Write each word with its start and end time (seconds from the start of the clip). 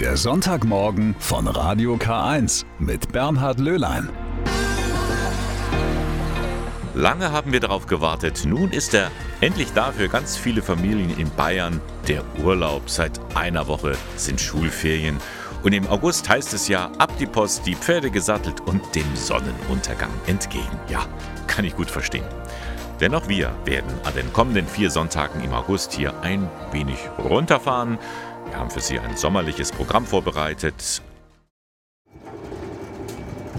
Der 0.00 0.18
Sonntagmorgen 0.18 1.16
von 1.18 1.48
Radio 1.48 1.94
K1 1.94 2.66
mit 2.78 3.12
Bernhard 3.12 3.58
Löhlein. 3.58 4.10
Lange 6.92 7.32
haben 7.32 7.50
wir 7.50 7.60
darauf 7.60 7.86
gewartet. 7.86 8.42
Nun 8.44 8.72
ist 8.72 8.92
er 8.92 9.10
endlich 9.40 9.72
da 9.72 9.92
für 9.92 10.10
ganz 10.10 10.36
viele 10.36 10.60
Familien 10.60 11.16
in 11.16 11.30
Bayern. 11.30 11.80
Der 12.08 12.22
Urlaub. 12.44 12.90
Seit 12.90 13.18
einer 13.34 13.68
Woche 13.68 13.96
sind 14.16 14.38
Schulferien. 14.38 15.16
Und 15.62 15.72
im 15.72 15.88
August 15.88 16.28
heißt 16.28 16.52
es 16.52 16.68
ja, 16.68 16.90
ab 16.98 17.12
die 17.18 17.24
Post, 17.24 17.64
die 17.64 17.74
Pferde 17.74 18.10
gesattelt 18.10 18.60
und 18.66 18.94
dem 18.94 19.16
Sonnenuntergang 19.16 20.12
entgegen. 20.26 20.78
Ja, 20.90 21.06
kann 21.46 21.64
ich 21.64 21.74
gut 21.74 21.90
verstehen. 21.90 22.26
Denn 23.00 23.14
auch 23.14 23.28
wir 23.28 23.50
werden 23.64 23.92
an 24.04 24.14
den 24.14 24.30
kommenden 24.34 24.66
vier 24.66 24.90
Sonntagen 24.90 25.42
im 25.42 25.54
August 25.54 25.94
hier 25.94 26.20
ein 26.20 26.50
wenig 26.70 26.98
runterfahren. 27.18 27.98
Wir 28.48 28.58
haben 28.58 28.70
für 28.70 28.80
Sie 28.80 28.98
ein 28.98 29.16
sommerliches 29.16 29.72
Programm 29.72 30.06
vorbereitet. 30.06 31.02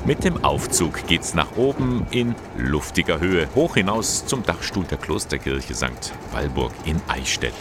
Mit 0.05 0.23
dem 0.23 0.43
Aufzug 0.43 1.05
geht's 1.07 1.33
nach 1.33 1.57
oben 1.57 2.07
in 2.11 2.33
luftiger 2.57 3.19
Höhe, 3.19 3.49
hoch 3.55 3.75
hinaus 3.75 4.25
zum 4.25 4.43
Dachstuhl 4.43 4.85
der 4.85 4.97
Klosterkirche 4.97 5.75
St. 5.75 6.13
Walburg 6.31 6.71
in 6.85 7.01
Eichstätt. 7.09 7.53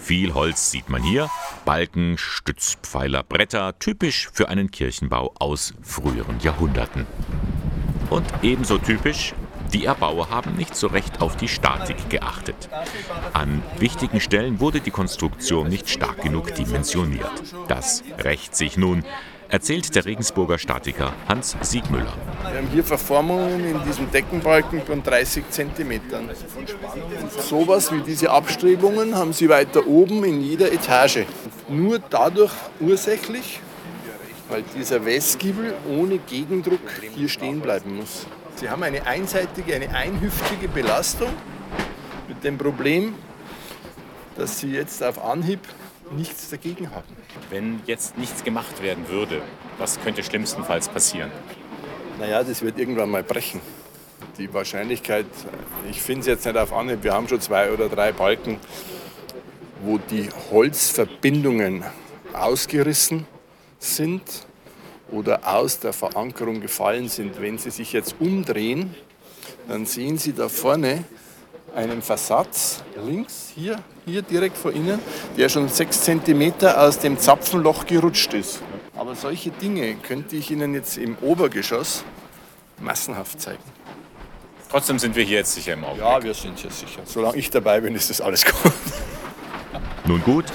Viel 0.00 0.34
Holz 0.34 0.72
sieht 0.72 0.88
man 0.88 1.02
hier, 1.02 1.30
Balken, 1.64 2.18
Stützpfeiler, 2.18 3.22
Bretter, 3.22 3.78
typisch 3.78 4.28
für 4.32 4.48
einen 4.48 4.72
Kirchenbau 4.72 5.32
aus 5.38 5.74
früheren 5.80 6.40
Jahrhunderten. 6.40 7.06
Und 8.10 8.26
ebenso 8.42 8.78
typisch, 8.78 9.32
die 9.72 9.86
Erbauer 9.86 10.30
haben 10.30 10.54
nicht 10.54 10.76
so 10.76 10.86
recht 10.86 11.20
auf 11.20 11.36
die 11.36 11.48
Statik 11.48 12.10
geachtet. 12.10 12.68
An 13.32 13.62
wichtigen 13.78 14.20
Stellen 14.20 14.60
wurde 14.60 14.80
die 14.80 14.90
Konstruktion 14.90 15.68
nicht 15.68 15.88
stark 15.88 16.22
genug 16.22 16.54
dimensioniert. 16.54 17.30
Das 17.68 18.02
rächt 18.18 18.54
sich 18.54 18.76
nun, 18.76 19.04
erzählt 19.48 19.94
der 19.94 20.04
Regensburger 20.04 20.58
Statiker 20.58 21.12
Hans 21.28 21.56
Siegmüller. 21.60 22.12
Wir 22.42 22.58
haben 22.58 22.68
hier 22.72 22.84
Verformungen 22.84 23.64
in 23.64 23.82
diesem 23.84 24.10
Deckenbalken 24.10 24.82
von 24.82 25.02
30 25.02 25.44
cm. 25.50 26.00
Sowas 27.38 27.92
wie 27.92 28.00
diese 28.00 28.30
Abstrebungen 28.30 29.14
haben 29.14 29.32
Sie 29.32 29.48
weiter 29.48 29.86
oben 29.86 30.24
in 30.24 30.40
jeder 30.42 30.72
Etage. 30.72 31.26
Nur 31.68 31.98
dadurch 31.98 32.52
ursächlich, 32.80 33.60
weil 34.48 34.64
dieser 34.76 35.04
Westgiebel 35.04 35.74
ohne 35.88 36.18
Gegendruck 36.18 36.80
hier 37.14 37.28
stehen 37.28 37.60
bleiben 37.60 37.96
muss. 37.96 38.26
Sie 38.62 38.70
haben 38.70 38.84
eine 38.84 39.04
einseitige, 39.04 39.74
eine 39.74 39.92
einhüftige 39.92 40.68
Belastung 40.68 41.32
mit 42.28 42.44
dem 42.44 42.56
Problem, 42.56 43.12
dass 44.36 44.60
Sie 44.60 44.70
jetzt 44.70 45.02
auf 45.02 45.20
Anhieb 45.24 45.58
nichts 46.16 46.48
dagegen 46.48 46.92
haben. 46.92 47.16
Wenn 47.50 47.80
jetzt 47.86 48.16
nichts 48.16 48.44
gemacht 48.44 48.80
werden 48.80 49.08
würde, 49.08 49.42
was 49.78 50.00
könnte 50.00 50.22
schlimmstenfalls 50.22 50.88
passieren? 50.88 51.32
Naja, 52.20 52.44
das 52.44 52.62
wird 52.62 52.78
irgendwann 52.78 53.10
mal 53.10 53.24
brechen. 53.24 53.60
Die 54.38 54.54
Wahrscheinlichkeit, 54.54 55.26
ich 55.90 56.00
finde 56.00 56.20
es 56.20 56.26
jetzt 56.28 56.46
nicht 56.46 56.56
auf 56.56 56.72
Anhieb, 56.72 57.02
wir 57.02 57.14
haben 57.14 57.26
schon 57.26 57.40
zwei 57.40 57.72
oder 57.72 57.88
drei 57.88 58.12
Balken, 58.12 58.60
wo 59.82 59.98
die 59.98 60.28
Holzverbindungen 60.52 61.82
ausgerissen 62.32 63.26
sind 63.80 64.22
oder 65.12 65.54
aus 65.54 65.78
der 65.78 65.92
Verankerung 65.92 66.60
gefallen 66.60 67.08
sind. 67.08 67.40
Wenn 67.40 67.58
Sie 67.58 67.70
sich 67.70 67.92
jetzt 67.92 68.16
umdrehen, 68.18 68.94
dann 69.68 69.86
sehen 69.86 70.18
Sie 70.18 70.32
da 70.32 70.48
vorne 70.48 71.04
einen 71.74 72.02
Versatz 72.02 72.82
links, 73.06 73.52
hier, 73.54 73.78
hier 74.04 74.22
direkt 74.22 74.56
vor 74.56 74.72
Ihnen, 74.72 74.98
der 75.36 75.48
schon 75.48 75.68
sechs 75.68 76.02
Zentimeter 76.02 76.80
aus 76.82 76.98
dem 76.98 77.18
Zapfenloch 77.18 77.86
gerutscht 77.86 78.34
ist. 78.34 78.60
Aber 78.94 79.14
solche 79.14 79.50
Dinge 79.50 79.94
könnte 79.96 80.36
ich 80.36 80.50
Ihnen 80.50 80.74
jetzt 80.74 80.98
im 80.98 81.16
Obergeschoss 81.22 82.04
massenhaft 82.80 83.40
zeigen. 83.40 83.62
Trotzdem 84.70 84.98
sind 84.98 85.14
wir 85.16 85.24
hier 85.24 85.38
jetzt 85.38 85.54
sicher 85.54 85.74
im 85.74 85.84
Augenblick. 85.84 86.06
Ja, 86.06 86.22
wir 86.22 86.34
sind 86.34 86.58
hier 86.58 86.70
sicher. 86.70 87.02
Solange 87.04 87.36
ich 87.36 87.50
dabei 87.50 87.80
bin, 87.80 87.94
ist 87.94 88.10
das 88.10 88.20
alles 88.20 88.44
gut. 88.44 88.72
Nun 90.04 90.20
gut, 90.22 90.46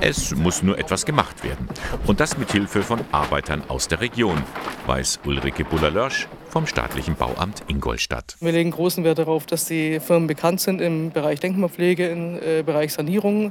es 0.00 0.32
muss 0.34 0.62
nur 0.62 0.78
etwas 0.78 1.04
gemacht 1.04 1.42
werden. 1.42 1.68
Und 2.06 2.20
das 2.20 2.38
mit 2.38 2.52
Hilfe 2.52 2.82
von 2.82 3.00
Arbeitern 3.10 3.62
aus 3.66 3.88
der 3.88 4.00
Region, 4.00 4.40
weiß 4.86 5.18
Ulrike 5.26 5.64
Buller-Lörsch 5.64 6.28
vom 6.48 6.68
staatlichen 6.68 7.16
Bauamt 7.16 7.64
Ingolstadt. 7.66 8.36
Wir 8.40 8.52
legen 8.52 8.70
großen 8.70 9.02
Wert 9.02 9.18
darauf, 9.18 9.44
dass 9.46 9.64
die 9.64 9.98
Firmen 9.98 10.28
bekannt 10.28 10.60
sind 10.60 10.80
im 10.80 11.10
Bereich 11.10 11.40
Denkmalpflege, 11.40 12.08
im 12.08 12.38
äh, 12.40 12.62
Bereich 12.62 12.92
Sanierung, 12.92 13.50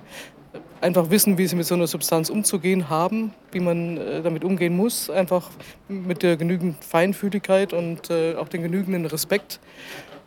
einfach 0.80 1.10
wissen, 1.10 1.38
wie 1.38 1.48
sie 1.48 1.58
mit 1.58 1.66
so 1.66 1.76
einer 1.76 1.88
Substanz 1.88 2.30
umzugehen 2.30 2.90
haben, 2.90 3.34
wie 3.52 3.60
man 3.60 3.98
äh, 3.98 4.22
damit 4.22 4.46
umgehen 4.46 4.76
muss, 4.76 5.10
einfach 5.10 5.50
mit 5.90 6.24
der 6.24 6.38
genügend 6.38 6.84
Feinfühligkeit 6.84 7.74
und 7.74 8.10
äh, 8.10 8.36
auch 8.36 8.48
den 8.48 8.64
genügenden 8.64 9.06
Respekt. 9.06 9.60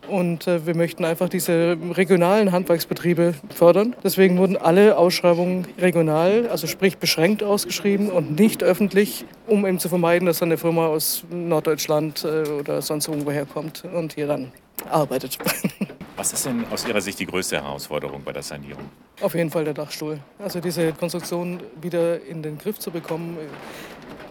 Und 0.09 0.47
äh, 0.47 0.67
wir 0.67 0.77
möchten 0.77 1.05
einfach 1.05 1.29
diese 1.29 1.77
regionalen 1.93 2.53
Handwerksbetriebe 2.53 3.35
fördern. 3.55 3.97
Deswegen 4.03 4.39
wurden 4.39 4.57
alle 4.57 4.97
Ausschreibungen 4.99 5.67
regional, 5.79 6.49
also 6.49 6.67
sprich 6.67 6.99
beschränkt 6.99 7.43
ausgeschrieben 7.43 8.11
und 8.11 8.39
nicht 8.39 8.63
öffentlich, 8.63 9.25
um 9.47 9.67
eben 9.67 9.79
zu 9.79 9.89
vermeiden, 9.89 10.27
dass 10.27 10.39
dann 10.39 10.49
eine 10.49 10.59
Firma 10.59 10.87
aus 10.87 11.25
Norddeutschland 11.31 12.25
äh, 12.25 12.49
oder 12.51 12.83
sonst 12.83 13.09
irgendwo 13.09 13.31
herkommt 13.31 13.85
und 13.85 14.15
hier 14.15 14.27
dann 14.27 14.53
arbeitet. 14.91 15.39
Was 16.17 16.33
ist 16.33 16.47
denn 16.47 16.65
aus 16.71 16.87
Ihrer 16.87 17.01
Sicht 17.01 17.19
die 17.19 17.27
größte 17.27 17.57
Herausforderung 17.57 18.23
bei 18.23 18.33
der 18.33 18.43
Sanierung? 18.43 18.85
Auf 19.21 19.35
jeden 19.35 19.51
Fall 19.51 19.65
der 19.65 19.75
Dachstuhl. 19.75 20.21
Also 20.39 20.61
diese 20.61 20.93
Konstruktion 20.93 21.61
wieder 21.81 22.25
in 22.25 22.41
den 22.41 22.57
Griff 22.57 22.79
zu 22.79 22.93
bekommen. 22.93 23.37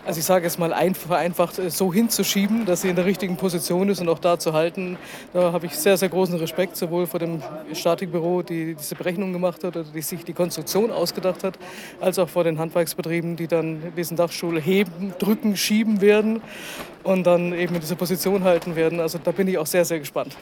Also 0.06 0.19
ich 0.19 0.25
sage 0.25 0.46
es 0.46 0.58
mal 0.58 0.74
einfach, 0.74 1.08
vereinfacht, 1.08 1.56
so 1.72 1.94
hinzuschieben, 1.94 2.66
dass 2.66 2.81
sie 2.81 2.90
in 2.90 2.96
der 2.96 3.06
richtigen 3.06 3.38
Position 3.38 3.88
ist 3.88 4.02
und 4.02 4.09
auch 4.09 4.19
da 4.19 4.38
zu 4.38 4.52
halten. 4.52 4.97
Da 5.31 5.53
habe 5.53 5.66
ich 5.66 5.75
sehr, 5.78 5.96
sehr 5.96 6.09
großen 6.09 6.38
Respekt, 6.38 6.75
sowohl 6.75 7.08
vor 7.08 7.22
dem 7.22 7.41
Statikbüro, 7.72 8.42
die 8.42 8.75
diese 8.75 8.96
Berechnung 8.96 9.31
gemacht 9.31 9.63
hat 9.63 9.78
oder 9.78 9.86
die 9.86 10.02
sich 10.02 10.25
die 10.25 10.34
Konstruktion 10.34 10.92
ausgedacht 10.92 11.46
hat, 11.46 11.58
als 12.02 12.19
auch 12.19 12.28
vor 12.28 12.44
den 12.44 12.59
Handwerksbetrieben, 12.59 13.38
die 13.38 13.47
dann 13.47 13.94
diesen 13.96 14.18
Dachstuhl 14.18 14.59
heben, 14.59 15.13
drücken, 15.19 15.56
schieben 15.56 16.02
werden 16.02 16.42
und 17.03 17.24
dann 17.24 17.53
eben 17.53 17.75
in 17.75 17.81
dieser 17.81 17.96
Position 17.96 18.44
halten 18.44 18.75
werden. 18.75 19.00
Also 19.00 19.19
da 19.24 19.31
bin 19.31 19.47
ich 19.47 19.58
auch 19.58 19.68
sehr, 19.68 19.86
sehr 19.86 20.00
gespannt. 20.00 20.36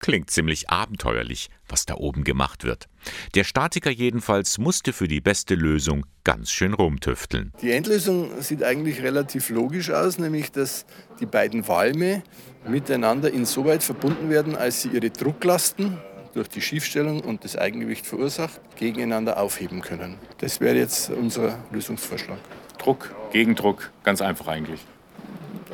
Klingt 0.00 0.30
ziemlich 0.30 0.70
abenteuerlich, 0.70 1.50
was 1.68 1.84
da 1.84 1.94
oben 1.94 2.24
gemacht 2.24 2.64
wird. 2.64 2.88
Der 3.34 3.44
Statiker 3.44 3.90
jedenfalls 3.90 4.56
musste 4.56 4.94
für 4.94 5.08
die 5.08 5.20
beste 5.20 5.54
Lösung 5.54 6.06
ganz 6.24 6.50
schön 6.50 6.72
rumtüfteln. 6.72 7.52
Die 7.60 7.70
Endlösung 7.70 8.40
sieht 8.40 8.64
eigentlich 8.64 9.02
relativ 9.02 9.50
logisch 9.50 9.90
aus, 9.90 10.18
nämlich 10.18 10.52
dass 10.52 10.86
die 11.20 11.26
beiden 11.26 11.68
Walme 11.68 12.22
miteinander 12.66 13.30
insoweit 13.30 13.82
verbunden 13.82 14.30
werden, 14.30 14.56
als 14.56 14.82
sie 14.82 14.88
ihre 14.88 15.10
Drucklasten 15.10 15.98
durch 16.32 16.48
die 16.48 16.62
Schiefstellung 16.62 17.20
und 17.20 17.44
das 17.44 17.56
Eigengewicht 17.56 18.06
verursacht, 18.06 18.58
gegeneinander 18.76 19.38
aufheben 19.38 19.82
können. 19.82 20.16
Das 20.38 20.60
wäre 20.60 20.76
jetzt 20.76 21.10
unser 21.10 21.58
Lösungsvorschlag. 21.72 22.38
Druck, 22.78 23.14
Gegendruck, 23.32 23.90
ganz 24.02 24.22
einfach 24.22 24.48
eigentlich. 24.48 24.80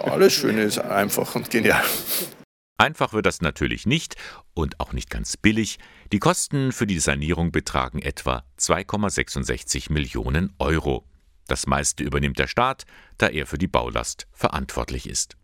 Alles 0.01 0.33
Schöne 0.33 0.63
ist 0.63 0.79
einfach 0.79 1.35
und 1.37 1.49
genial. 1.49 1.83
Einfach 2.79 3.15
wird 3.15 3.25
das 3.25 3.41
natürlich 3.41 3.87
nicht 3.87 4.17
und 4.53 4.81
auch 4.81 4.93
nicht 4.93 5.09
ganz 5.09 5.39
billig. 5.39 5.79
Die 6.13 6.19
Kosten 6.19 6.73
für 6.73 6.87
die 6.87 6.99
Sanierung 6.99 7.51
betragen 7.51 8.03
etwa 8.03 8.45
2,66 8.59 9.91
Millionen 9.91 10.55
Euro. 10.59 11.05
Das 11.47 11.67
meiste 11.67 12.05
übernimmt 12.05 12.39
der 12.39 12.49
Staat, 12.49 12.85
da 13.17 13.29
er 13.29 13.47
für 13.47 13.57
die 13.57 13.69
Baulast 13.69 14.27
verantwortlich 14.33 15.09
ist. 15.09 15.37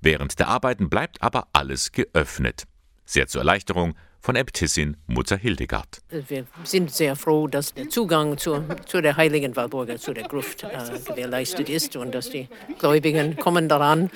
Während 0.00 0.38
der 0.38 0.48
Arbeiten 0.48 0.88
bleibt 0.88 1.22
aber 1.22 1.48
alles 1.52 1.92
geöffnet. 1.92 2.64
Sehr 3.04 3.26
zur 3.26 3.42
Erleichterung 3.42 3.94
von 4.20 4.36
Äbtissin 4.36 4.96
Mutter 5.06 5.36
Hildegard. 5.36 6.02
Wir 6.28 6.44
sind 6.64 6.90
sehr 6.90 7.16
froh, 7.16 7.46
dass 7.46 7.74
der 7.74 7.88
Zugang 7.88 8.38
zur, 8.38 8.64
zu 8.86 9.00
der 9.00 9.16
heiligen 9.16 9.56
Walburger, 9.56 9.96
zu 9.96 10.12
der 10.12 10.24
Gruft, 10.24 10.64
äh, 10.64 10.68
gewährleistet 11.04 11.68
ist 11.68 11.96
und 11.96 12.14
dass 12.14 12.30
die 12.30 12.48
Gläubigen 12.78 13.36
kommen 13.36 13.68
daran 13.68 14.10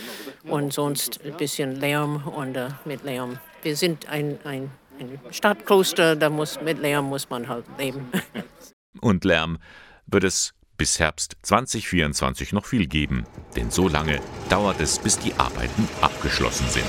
und 0.45 0.73
sonst 0.73 1.21
ein 1.25 1.37
bisschen 1.37 1.77
Lärm 1.77 2.27
und 2.27 2.57
äh, 2.57 2.69
mit 2.85 3.03
Lärm. 3.05 3.39
Wir 3.63 3.77
sind 3.77 4.09
ein, 4.09 4.39
ein, 4.45 4.71
ein 5.01 5.19
Stadtkloster, 5.31 6.17
da 6.17 6.29
muss, 6.29 6.61
mit 6.61 6.79
Lärm 6.79 7.07
muss 7.07 7.31
man 7.31 7.49
halt 7.49 7.65
leben. 7.79 8.09
Und 9.01 9.25
Lärm 9.25 9.59
wird 10.07 10.23
es 10.23 10.55
bis 10.77 10.99
Herbst 10.99 11.37
2024 11.43 12.53
noch 12.53 12.67
viel 12.67 12.87
geben, 12.87 13.27
denn 13.57 13.71
so 13.71 13.89
lange 13.89 14.21
dauert 14.49 14.81
es, 14.81 14.99
bis 14.99 15.19
die 15.19 15.35
Arbeiten 15.35 15.89
abgeschlossen 16.01 16.69
sind. 16.69 16.87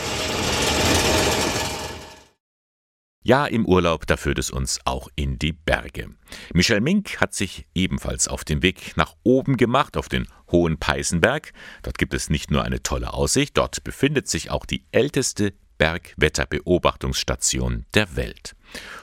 Ja, 3.27 3.47
im 3.47 3.65
Urlaub, 3.65 4.05
da 4.05 4.17
führt 4.17 4.37
es 4.37 4.51
uns 4.51 4.79
auch 4.85 5.09
in 5.15 5.39
die 5.39 5.51
Berge. 5.51 6.11
Michel 6.53 6.79
Mink 6.79 7.19
hat 7.19 7.33
sich 7.33 7.65
ebenfalls 7.73 8.27
auf 8.27 8.43
den 8.43 8.61
Weg 8.61 8.95
nach 8.97 9.15
oben 9.23 9.57
gemacht, 9.57 9.97
auf 9.97 10.09
den 10.09 10.27
Hohen 10.51 10.77
Peißenberg. 10.77 11.51
Dort 11.81 11.97
gibt 11.97 12.13
es 12.13 12.29
nicht 12.29 12.51
nur 12.51 12.61
eine 12.61 12.83
tolle 12.83 13.15
Aussicht, 13.15 13.57
dort 13.57 13.83
befindet 13.83 14.27
sich 14.27 14.51
auch 14.51 14.67
die 14.67 14.85
älteste 14.91 15.55
Bergwetterbeobachtungsstation 15.79 17.87
der 17.95 18.15
Welt. 18.15 18.55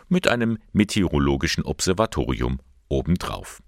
Mit 0.09 0.29
einem 0.29 0.59
meteorologischen 0.73 1.65
Observatorium 1.65 2.61
obendrauf. 2.89 3.61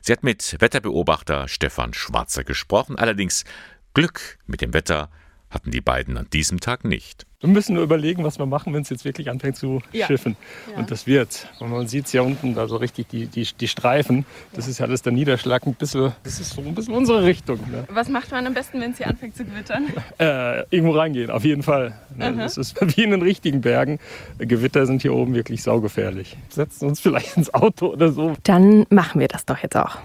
Sie 0.00 0.12
hat 0.12 0.22
mit 0.22 0.56
Wetterbeobachter 0.60 1.46
Stefan 1.46 1.92
Schwarzer 1.92 2.44
gesprochen, 2.44 2.96
allerdings 2.96 3.44
Glück 3.92 4.38
mit 4.46 4.62
dem 4.62 4.72
Wetter 4.72 5.10
hatten 5.50 5.70
die 5.70 5.82
beiden 5.82 6.16
an 6.16 6.30
diesem 6.30 6.58
Tag 6.58 6.86
nicht. 6.86 7.26
Wir 7.40 7.48
müssen 7.48 7.74
nur 7.74 7.84
überlegen, 7.84 8.22
was 8.22 8.38
wir 8.38 8.44
machen, 8.44 8.74
wenn 8.74 8.82
es 8.82 8.90
jetzt 8.90 9.06
wirklich 9.06 9.30
anfängt 9.30 9.56
zu 9.56 9.80
ja. 9.92 10.06
schiffen. 10.06 10.36
Ja. 10.70 10.78
Und 10.78 10.90
das 10.90 11.06
wird. 11.06 11.48
Und 11.58 11.70
man 11.70 11.88
sieht 11.88 12.04
es 12.04 12.12
ja 12.12 12.20
unten, 12.20 12.54
da 12.54 12.68
so 12.68 12.76
richtig 12.76 13.08
die, 13.08 13.28
die, 13.28 13.48
die 13.58 13.66
Streifen. 13.66 14.26
Das 14.52 14.68
ist 14.68 14.78
ja 14.78 14.84
alles 14.84 15.00
der 15.00 15.12
Niederschlag. 15.12 15.66
Ein 15.66 15.72
bisschen, 15.72 16.12
das 16.22 16.38
ist 16.38 16.52
so 16.52 16.60
ein 16.60 16.74
bisschen 16.74 16.92
unsere 16.92 17.24
Richtung. 17.24 17.58
Ne? 17.70 17.84
Was 17.88 18.10
macht 18.10 18.30
man 18.30 18.46
am 18.46 18.52
besten, 18.52 18.78
wenn 18.82 18.90
es 18.90 18.98
hier 18.98 19.06
anfängt 19.06 19.36
zu 19.36 19.44
gewittern? 19.44 19.86
Äh, 20.18 20.64
irgendwo 20.70 20.92
reingehen, 20.92 21.30
auf 21.30 21.44
jeden 21.44 21.62
Fall. 21.62 21.94
Ne? 22.14 22.34
Das 22.36 22.58
ist 22.58 22.76
wie 22.96 23.04
in 23.04 23.10
den 23.10 23.22
richtigen 23.22 23.62
Bergen. 23.62 23.98
Gewitter 24.38 24.84
sind 24.84 25.00
hier 25.00 25.14
oben 25.14 25.34
wirklich 25.34 25.62
saugefährlich. 25.62 26.36
Setzen 26.50 26.88
uns 26.88 27.00
vielleicht 27.00 27.36
ins 27.36 27.54
Auto 27.54 27.86
oder 27.86 28.12
so. 28.12 28.34
Dann 28.42 28.84
machen 28.90 29.20
wir 29.20 29.28
das 29.28 29.46
doch 29.46 29.58
jetzt 29.58 29.76
auch. 29.76 29.98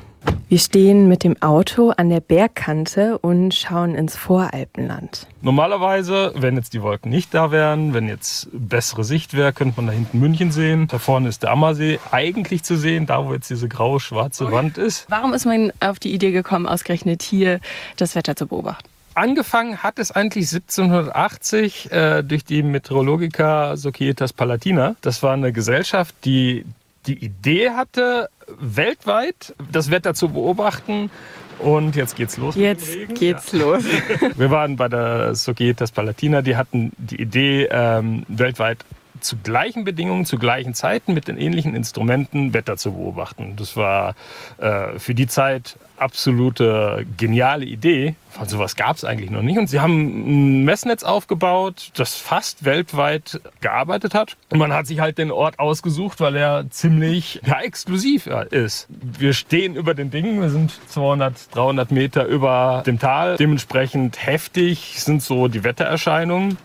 Wir 0.48 0.60
stehen 0.60 1.08
mit 1.08 1.24
dem 1.24 1.42
Auto 1.42 1.90
an 1.90 2.10
der 2.10 2.20
Bergkante 2.20 3.18
und 3.18 3.54
schauen 3.54 3.96
ins 3.96 4.16
Voralpenland. 4.16 5.28
Normalerweise, 5.42 6.34
wenn 6.36 6.56
jetzt 6.56 6.74
die 6.74 6.82
Wolken 6.82 7.10
nicht 7.10 7.25
da 7.34 7.52
wären, 7.52 7.94
wenn 7.94 8.08
jetzt 8.08 8.48
bessere 8.52 9.04
Sicht 9.04 9.34
wäre, 9.34 9.54
könnte 9.54 9.78
man 9.78 9.88
da 9.88 9.94
hinten 9.94 10.20
München 10.20 10.52
sehen. 10.52 10.88
Da 10.88 11.00
vorne 11.00 11.30
ist 11.30 11.44
der 11.44 11.52
Ammersee 11.52 12.00
eigentlich 12.12 12.64
zu 12.64 12.78
sehen, 12.78 13.06
da 13.06 13.26
wo 13.26 13.34
jetzt 13.34 13.50
diese 13.50 13.68
graue 13.68 14.00
schwarze 14.00 14.52
Wand 14.52 14.78
ist. 14.78 15.06
Warum 15.10 15.34
ist 15.34 15.46
man 15.46 15.72
auf 15.80 16.00
die 16.00 16.14
Idee 16.14 16.32
gekommen, 16.32 16.68
ausgerechnet 16.68 17.22
hier 17.22 17.60
das 17.98 18.16
Wetter 18.16 18.36
zu 18.36 18.48
beobachten? 18.48 18.88
Angefangen 19.14 19.82
hat 19.82 19.98
es 19.98 20.12
eigentlich 20.12 20.52
1780 20.54 21.92
äh, 21.92 22.22
durch 22.22 22.44
die 22.44 22.64
Meteorologica 22.64 23.78
Societas 23.78 24.34
Palatina. 24.34 24.98
Das 25.02 25.24
war 25.24 25.34
eine 25.34 25.54
Gesellschaft, 25.54 26.14
die 26.26 26.66
die 27.08 27.24
Idee 27.24 27.70
hatte, 27.72 28.30
weltweit 28.60 29.56
das 29.72 29.90
Wetter 29.90 30.14
zu 30.14 30.30
beobachten. 30.30 31.12
Und 31.60 31.96
jetzt 31.96 32.16
geht's 32.16 32.38
los. 32.38 32.56
Jetzt 32.56 33.16
geht's 33.16 33.52
ja. 33.52 33.60
los. 33.60 33.84
Wir 34.36 34.52
waren 34.52 34.76
bei 34.76 34.88
der 34.88 35.36
Societas 35.36 35.92
Palatina, 35.92 36.42
die 36.42 36.56
hatten 36.56 36.92
die 36.98 37.22
Idee, 37.22 37.68
ähm, 37.72 38.24
weltweit 38.28 38.80
zu 39.22 39.38
gleichen 39.38 39.84
Bedingungen, 39.84 40.26
zu 40.26 40.38
gleichen 40.38 40.74
Zeiten 40.74 41.14
mit 41.14 41.28
den 41.28 41.38
ähnlichen 41.38 41.76
Instrumenten 41.76 42.54
Wetter 42.54 42.78
zu 42.78 42.94
beobachten. 42.94 43.56
Das 43.56 43.76
war 43.76 44.16
äh, 44.58 45.00
für 45.00 45.16
die 45.16 45.28
Zeit 45.28 45.78
absolute 45.98 47.06
geniale 47.18 47.66
Idee. 47.66 48.16
Von 48.30 48.48
sowas 48.48 48.76
gab 48.76 48.98
es 48.98 49.06
eigentlich 49.06 49.30
noch 49.30 49.42
nicht. 49.42 49.58
Und 49.58 49.68
sie 49.68 49.80
haben 49.80 50.62
ein 50.62 50.66
Messnetz 50.66 51.04
aufgebaut, 51.04 51.92
das 51.96 52.16
fast 52.16 52.66
weltweit 52.66 53.40
gearbeitet 53.62 54.14
hat. 54.14 54.36
Und 54.50 54.60
man 54.60 54.74
hat 54.74 54.88
sich 54.88 55.00
halt 55.00 55.18
den 55.18 55.32
Ort 55.32 55.60
ausgesucht, 55.60 56.20
weil 56.20 56.36
er 56.36 56.70
ziemlich 56.70 57.42
ja, 57.46 57.62
exklusiv 57.62 58.28
ist. 58.50 58.88
Wir 58.90 59.34
stehen 59.34 59.76
über 59.76 59.94
den 59.94 60.12
Dingen, 60.12 60.42
wir 60.42 60.50
sind 60.50 60.74
200, 60.90 61.56
300 61.56 61.92
Meter 61.92 62.26
über 62.26 62.84
dem 62.86 63.00
Tal. 63.00 63.38
Dementsprechend 63.38 64.26
heftig 64.26 65.02
sind 65.02 65.24
so 65.24 65.48
die 65.48 65.64
Wettererscheinungen, 65.64 66.58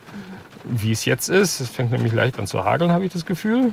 wie 0.64 0.92
es 0.92 1.04
jetzt 1.04 1.28
ist. 1.28 1.60
Es 1.60 1.68
fängt 1.68 1.92
nämlich 1.92 2.12
leicht 2.12 2.38
an 2.38 2.46
zu 2.46 2.64
hageln, 2.64 2.90
habe 2.90 3.04
ich 3.04 3.12
das 3.12 3.24
Gefühl. 3.24 3.72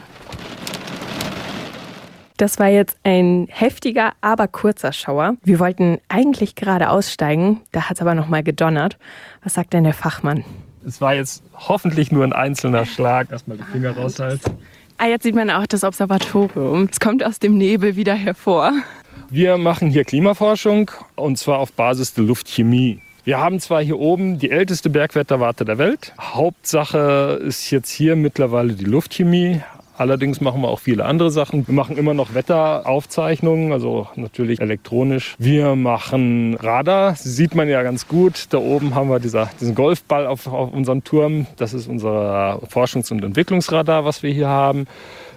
Das 2.38 2.60
war 2.60 2.68
jetzt 2.68 2.98
ein 3.04 3.48
heftiger, 3.50 4.13
aber 4.22 4.48
kurzer 4.48 4.94
Schauer. 4.94 5.36
Wir 5.44 5.60
wollten 5.60 5.98
eigentlich 6.07 6.54
gerade 6.54 6.89
aussteigen, 6.89 7.62
da 7.72 7.89
hat 7.89 7.98
es 7.98 8.01
aber 8.01 8.13
noch 8.13 8.28
mal 8.28 8.44
gedonnert. 8.44 8.98
Was 9.44 9.56
sagt 9.56 9.74
denn 9.74 9.84
der 9.84 9.95
Fachmann? 9.95 10.45
Es 10.86 11.01
war 11.01 11.16
jetzt 11.16 11.44
hoffentlich 11.56 12.12
nur 12.12 12.24
ein 12.24 12.34
einzelner 12.34 12.86
Schlag. 12.86 13.31
Erstmal 13.31 13.57
die 13.57 13.63
Finger 13.63 13.98
raushalten. 13.98 14.54
Ah, 15.00 15.07
jetzt 15.07 15.24
sieht 15.24 15.36
man 15.36 15.50
auch 15.50 15.66
das 15.66 15.84
Observatorium. 15.84 16.88
Es 16.92 17.00
kommt 17.00 17.24
aus 17.25 17.39
dem 17.39 17.57
Nebel 17.57 17.95
wieder 17.95 18.13
hervor. 18.13 18.72
Wir 19.30 19.57
machen 19.57 19.90
hier 19.90 20.06
Klimaforschung 20.06 20.92
und 21.16 21.38
zwar 21.38 21.57
auf 21.57 21.74
Basis 21.74 22.13
der 22.13 22.24
Luftchemie. 22.24 23.01
Wir 23.24 23.40
haben 23.40 23.60
zwar 23.60 23.81
hier 23.81 24.00
oben 24.00 24.40
die 24.40 24.51
älteste 24.51 24.90
Bergwetterwarte 24.90 25.66
der 25.66 25.78
Welt. 25.78 26.13
Hauptsache 26.18 27.42
ist 27.44 27.69
jetzt 27.72 27.90
hier 27.90 28.16
mittlerweile 28.16 28.74
die 28.74 28.86
Luftchemie, 28.86 29.62
Allerdings 29.97 30.41
machen 30.41 30.61
wir 30.61 30.67
auch 30.67 30.79
viele 30.79 31.05
andere 31.05 31.31
Sachen. 31.31 31.67
Wir 31.67 31.73
machen 31.73 31.97
immer 31.97 32.13
noch 32.13 32.35
Wetteraufzeichnungen, 32.35 33.71
also 33.71 34.07
natürlich 34.15 34.61
elektronisch. 34.61 35.35
Wir 35.39 35.75
machen 35.75 36.53
Radar, 36.53 37.15
sieht 37.15 37.55
man 37.55 37.67
ja 37.67 37.81
ganz 37.81 38.07
gut. 38.07 38.45
Da 38.51 38.59
oben 38.59 38.94
haben 38.94 39.09
wir 39.09 39.19
dieser, 39.19 39.49
diesen 39.59 39.73
Golfball 39.73 40.27
auf, 40.27 40.45
auf 40.45 40.71
unserem 40.71 41.03
Turm. 41.03 41.47
Das 41.57 41.73
ist 41.73 41.88
unser 41.88 42.61
Forschungs- 42.71 43.11
und 43.11 43.23
Entwicklungsradar, 43.23 44.05
was 44.05 44.21
wir 44.21 44.31
hier 44.31 44.47
haben. 44.47 44.85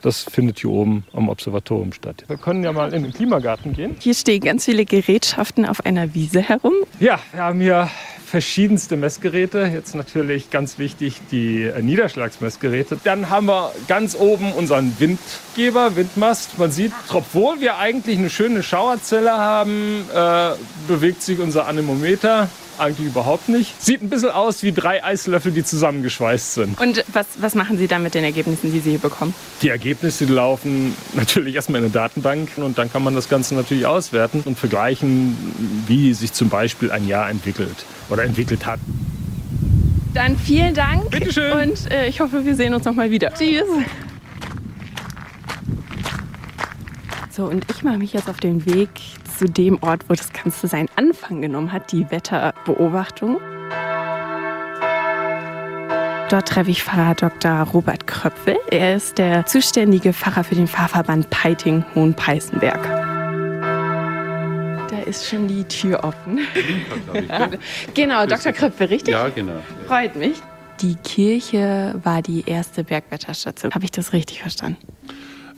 Das 0.03 0.25
findet 0.25 0.59
hier 0.59 0.71
oben 0.71 1.05
am 1.15 1.29
Observatorium 1.31 1.93
statt. 1.93 2.25
Wir 2.27 2.37
können 2.37 2.63
ja 2.63 2.73
mal 2.73 2.93
in 2.93 3.03
den 3.03 3.13
Klimagarten 3.13 3.73
gehen. 3.73 3.97
Hier 3.99 4.15
stehen 4.15 4.41
ganz 4.43 4.67
viele 4.67 4.85
Gerätschaften 4.85 5.65
auf 5.65 5.85
einer 5.87 6.15
Wiese 6.15 6.43
herum. 6.43 6.75
Ja, 7.01 7.19
wir 7.33 7.43
haben 7.43 7.61
hier 7.61 7.89
verschiedenste 8.31 8.97
Messgeräte. 8.97 9.69
Jetzt 9.73 9.97
natürlich 9.97 10.51
ganz 10.51 10.79
wichtig 10.79 11.21
die 11.33 11.65
äh, 11.65 11.83
Niederschlagsmessgeräte. 11.83 12.97
Dann 13.03 13.29
haben 13.29 13.47
wir 13.47 13.73
ganz 13.89 14.15
oben 14.15 14.53
unseren 14.53 14.97
Windgeber, 15.61 15.95
Windmast. 15.95 16.59
Man 16.59 16.73
sieht, 16.73 16.93
obwohl 17.13 17.61
wir 17.61 17.77
eigentlich 17.77 18.17
eine 18.19 18.31
schöne 18.31 18.63
Schauerzelle 18.63 19.33
haben, 19.33 20.07
äh, 20.11 20.53
bewegt 20.89 21.23
sich 21.23 21.39
unser 21.39 21.67
Anemometer 21.67 22.49
eigentlich 22.79 23.09
überhaupt 23.09 23.51
nicht. 23.51 23.75
Sieht 23.81 24.01
ein 24.01 24.09
bisschen 24.09 24.31
aus 24.31 24.63
wie 24.63 24.73
drei 24.73 25.05
Eislöffel, 25.05 25.53
die 25.53 25.63
zusammengeschweißt 25.63 26.55
sind. 26.55 26.81
Und 26.81 27.05
was, 27.13 27.27
was 27.39 27.55
machen 27.55 27.77
Sie 27.77 27.89
dann 27.89 28.03
mit 28.03 28.15
den 28.15 28.25
Ergebnissen, 28.25 28.73
die 28.73 28.81
Sie 28.81 28.89
hier 28.89 28.99
bekommen? 28.99 29.35
Die 29.61 29.69
Ergebnisse 29.69 30.25
laufen 30.25 30.97
natürlich 31.13 31.57
erstmal 31.57 31.81
in 31.81 31.85
eine 31.85 31.93
Datenbank 31.93 32.53
und 32.57 32.79
dann 32.79 32.91
kann 32.91 33.05
man 33.05 33.15
das 33.15 33.29
Ganze 33.29 33.55
natürlich 33.55 33.85
auswerten 33.85 34.41
und 34.47 34.59
vergleichen, 34.59 35.37
wie 35.87 36.15
sich 36.15 36.33
zum 36.33 36.49
Beispiel 36.49 36.91
ein 36.91 37.07
Jahr 37.07 37.29
entwickelt 37.29 37.85
oder 38.09 38.25
entwickelt 38.25 38.65
hat. 38.65 38.81
Dann 40.15 40.39
vielen 40.39 40.73
Dank. 40.73 41.11
Bitteschön. 41.11 41.53
Und 41.71 41.91
äh, 41.91 42.07
ich 42.09 42.21
hoffe, 42.21 42.47
wir 42.47 42.57
sehen 42.57 42.73
uns 42.73 42.87
noch 42.87 42.95
mal 42.95 43.11
wieder. 43.11 43.35
Tschüss. 43.35 43.67
So, 47.41 47.47
und 47.47 47.65
ich 47.71 47.83
mache 47.83 47.97
mich 47.97 48.13
jetzt 48.13 48.29
auf 48.29 48.37
den 48.37 48.67
Weg 48.67 48.91
zu 49.39 49.47
dem 49.47 49.83
Ort, 49.83 50.05
wo 50.11 50.15
das 50.15 50.31
Ganze 50.31 50.69
seinen 50.69 50.91
Anfang 50.97 51.41
genommen 51.41 51.73
hat, 51.73 51.91
die 51.91 52.11
Wetterbeobachtung. 52.11 53.41
Dort 56.29 56.47
treffe 56.47 56.71
ich 56.71 56.83
Pfarrer 56.83 57.15
Dr. 57.15 57.63
Robert 57.73 58.07
Kröpfel. 58.07 58.59
Er 58.71 58.97
ist 58.97 59.17
der 59.17 59.47
zuständige 59.47 60.13
Pfarrer 60.13 60.45
für 60.45 60.55
den 60.55 60.69
Pfarrverband 60.69 61.31
Peiting-Hohenpeißenberg. 61.31 62.85
Da 64.91 64.99
ist 65.07 65.27
schon 65.27 65.49
die 65.49 65.65
Tür 65.65 66.05
offen. 66.05 66.41
genau, 67.95 68.27
Dr. 68.27 68.53
Kröpfel, 68.53 68.89
richtig? 68.89 69.15
Ja, 69.15 69.31
genau. 69.31 69.63
Freut 69.87 70.15
mich. 70.15 70.43
Die 70.83 70.97
Kirche 70.97 71.99
war 72.03 72.21
die 72.21 72.45
erste 72.47 72.85
Bergwetterstation. 72.85 73.73
Habe 73.73 73.87
ich 73.87 73.93
das 73.93 74.13
richtig 74.13 74.43
verstanden? 74.43 74.77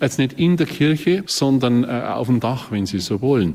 Jetzt 0.03 0.19
nicht 0.19 0.33
in 0.33 0.57
der 0.57 0.67
Kirche, 0.67 1.23
sondern 1.27 1.85
äh, 1.85 1.87
auf 1.87 2.27
dem 2.27 2.41
Dach, 2.41 2.73
wenn 2.73 2.87
Sie 2.87 2.99
so 2.99 3.21
wollen. 3.21 3.55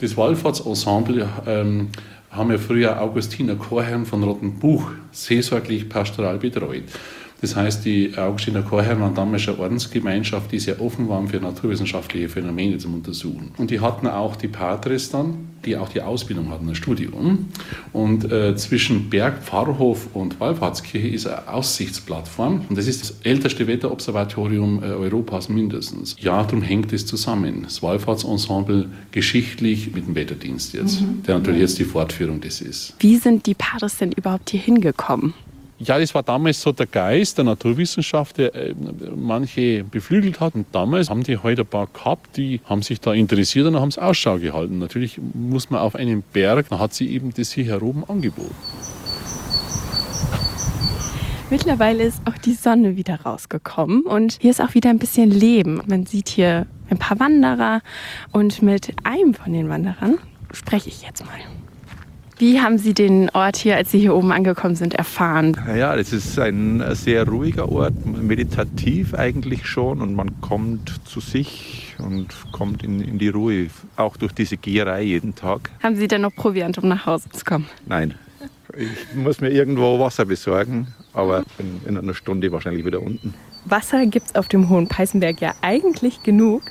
Das 0.00 0.16
Wallfahrtsensemble 0.16 1.28
ähm, 1.44 1.88
haben 2.30 2.52
ja 2.52 2.58
früher 2.58 3.02
Augustiner 3.02 3.56
Chorherren 3.56 4.06
von 4.06 4.22
Rottenbuch 4.22 4.92
seelsorglich 5.10 5.88
pastoral 5.88 6.38
betreut. 6.38 6.84
Das 7.40 7.54
heißt, 7.54 7.84
die 7.84 8.16
Augustiner 8.16 8.62
Chorherren 8.62 9.00
waren 9.00 9.14
damals 9.14 9.48
eine 9.48 9.58
Ordensgemeinschaft, 9.58 10.50
die 10.50 10.58
sehr 10.58 10.80
offen 10.80 11.08
waren 11.08 11.28
für 11.28 11.38
naturwissenschaftliche 11.38 12.28
Phänomene 12.28 12.78
zum 12.78 12.94
Untersuchen. 12.94 13.52
Und 13.58 13.70
die 13.70 13.80
hatten 13.80 14.06
auch 14.08 14.34
die 14.36 14.48
Patres 14.48 15.10
dann, 15.10 15.48
die 15.64 15.76
auch 15.76 15.88
die 15.88 16.00
Ausbildung 16.00 16.50
hatten, 16.50 16.68
ein 16.68 16.74
Studium. 16.74 17.48
Und 17.92 18.30
äh, 18.30 18.56
zwischen 18.56 19.08
Berg, 19.08 19.42
Pfarrhof 19.42 20.08
und 20.14 20.40
Wallfahrtskirche 20.40 21.08
ist 21.08 21.26
eine 21.26 21.48
Aussichtsplattform. 21.48 22.62
Und 22.68 22.76
das 22.78 22.86
ist 22.86 23.02
das 23.02 23.14
älteste 23.22 23.66
Wetterobservatorium 23.66 24.82
äh, 24.82 24.86
Europas 24.86 25.48
mindestens. 25.48 26.16
Ja, 26.20 26.42
darum 26.42 26.62
hängt 26.62 26.92
es 26.92 27.06
zusammen. 27.06 27.62
Das 27.62 27.82
Wallfahrtsensemble 27.82 28.88
geschichtlich 29.12 29.92
mit 29.94 30.06
dem 30.06 30.14
Wetterdienst 30.14 30.74
jetzt, 30.74 31.00
mhm. 31.00 31.22
der 31.26 31.38
natürlich 31.38 31.60
jetzt 31.60 31.78
die 31.78 31.84
Fortführung 31.84 32.40
des 32.40 32.60
ist. 32.60 32.94
Wie 32.98 33.16
sind 33.16 33.46
die 33.46 33.54
Patres 33.54 33.98
denn 33.98 34.12
überhaupt 34.12 34.50
hier 34.50 34.60
hingekommen? 34.60 35.34
Ja, 35.80 35.98
das 35.98 36.12
war 36.12 36.24
damals 36.24 36.60
so 36.60 36.72
der 36.72 36.86
Geist 36.86 37.38
der 37.38 37.44
Naturwissenschaft, 37.44 38.38
der 38.38 38.54
äh, 38.54 38.74
manche 39.14 39.84
beflügelt 39.84 40.40
hat. 40.40 40.56
Und 40.56 40.66
damals 40.72 41.08
haben 41.08 41.22
die 41.22 41.36
heute 41.36 41.44
halt 41.44 41.60
ein 41.60 41.66
paar 41.66 41.86
gehabt, 41.86 42.36
die 42.36 42.60
haben 42.64 42.82
sich 42.82 43.00
da 43.00 43.12
interessiert 43.12 43.66
und 43.66 43.78
haben 43.78 43.88
es 43.88 43.98
Ausschau 43.98 44.38
gehalten. 44.38 44.78
Natürlich 44.78 45.20
muss 45.34 45.70
man 45.70 45.80
auf 45.80 45.94
einen 45.94 46.22
Berg, 46.32 46.68
da 46.70 46.80
hat 46.80 46.94
sie 46.94 47.08
eben 47.10 47.32
das 47.32 47.52
hier 47.52 47.66
heroben 47.66 48.02
angeboten. 48.08 48.54
Mittlerweile 51.50 52.04
ist 52.04 52.20
auch 52.26 52.36
die 52.36 52.52
Sonne 52.52 52.96
wieder 52.96 53.22
rausgekommen 53.22 54.02
und 54.02 54.36
hier 54.40 54.50
ist 54.50 54.60
auch 54.60 54.74
wieder 54.74 54.90
ein 54.90 54.98
bisschen 54.98 55.30
Leben. 55.30 55.80
Man 55.86 56.04
sieht 56.04 56.28
hier 56.28 56.66
ein 56.90 56.98
paar 56.98 57.18
Wanderer 57.20 57.80
und 58.32 58.62
mit 58.62 58.92
einem 59.04 59.32
von 59.32 59.52
den 59.52 59.68
Wanderern 59.68 60.18
spreche 60.52 60.88
ich 60.90 61.02
jetzt 61.02 61.24
mal. 61.24 61.38
Wie 62.38 62.60
haben 62.60 62.78
Sie 62.78 62.94
den 62.94 63.30
Ort 63.30 63.56
hier, 63.56 63.74
als 63.74 63.90
Sie 63.90 63.98
hier 63.98 64.14
oben 64.14 64.30
angekommen 64.30 64.76
sind, 64.76 64.94
erfahren? 64.94 65.56
Ja, 65.76 65.96
das 65.96 66.12
ist 66.12 66.38
ein 66.38 66.84
sehr 66.94 67.26
ruhiger 67.26 67.68
Ort, 67.68 67.94
meditativ 68.06 69.12
eigentlich 69.14 69.66
schon 69.66 70.00
und 70.00 70.14
man 70.14 70.40
kommt 70.40 71.00
zu 71.04 71.18
sich 71.18 71.96
und 71.98 72.28
kommt 72.52 72.84
in, 72.84 73.00
in 73.00 73.18
die 73.18 73.28
Ruhe, 73.28 73.66
auch 73.96 74.16
durch 74.16 74.32
diese 74.32 74.56
Geherei 74.56 75.02
jeden 75.02 75.34
Tag. 75.34 75.70
Haben 75.82 75.96
Sie 75.96 76.06
denn 76.06 76.20
noch 76.20 76.32
Proviant, 76.32 76.78
um 76.78 76.88
nach 76.88 77.06
Hause 77.06 77.28
zu 77.30 77.44
kommen? 77.44 77.66
Nein, 77.86 78.14
ich 78.76 79.16
muss 79.16 79.40
mir 79.40 79.50
irgendwo 79.50 79.98
Wasser 79.98 80.24
besorgen, 80.24 80.86
aber 81.12 81.42
bin 81.56 81.80
in 81.88 81.98
einer 81.98 82.14
Stunde 82.14 82.52
wahrscheinlich 82.52 82.84
wieder 82.84 83.02
unten. 83.02 83.34
Wasser 83.64 84.06
gibt 84.06 84.26
es 84.28 84.34
auf 84.36 84.46
dem 84.46 84.68
Hohen 84.68 84.86
Peißenberg 84.86 85.40
ja 85.40 85.54
eigentlich 85.60 86.22
genug, 86.22 86.62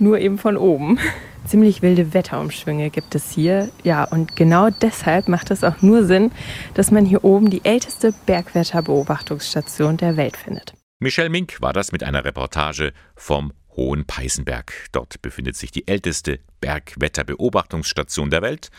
nur 0.00 0.18
eben 0.18 0.38
von 0.38 0.56
oben. 0.56 0.98
Ziemlich 1.46 1.82
wilde 1.82 2.14
Wetterumschwünge 2.14 2.90
gibt 2.90 3.14
es 3.14 3.30
hier. 3.30 3.70
Ja, 3.82 4.04
und 4.04 4.34
genau 4.34 4.70
deshalb 4.70 5.28
macht 5.28 5.50
es 5.50 5.62
auch 5.62 5.82
nur 5.82 6.04
Sinn, 6.06 6.32
dass 6.72 6.90
man 6.90 7.04
hier 7.04 7.22
oben 7.22 7.50
die 7.50 7.64
älteste 7.64 8.14
Bergwetterbeobachtungsstation 8.26 9.98
der 9.98 10.16
Welt 10.16 10.36
findet. 10.36 10.74
Michelle 11.00 11.28
Mink 11.28 11.60
war 11.60 11.74
das 11.74 11.92
mit 11.92 12.02
einer 12.02 12.24
Reportage 12.24 12.92
vom 13.14 13.52
Hohen 13.76 14.06
Peißenberg. 14.06 14.72
Dort 14.92 15.20
befindet 15.20 15.56
sich 15.56 15.70
die 15.70 15.86
älteste 15.86 16.40
Bergwetterbeobachtungsstation 16.60 18.30
der 18.30 18.40
Welt 18.40 18.70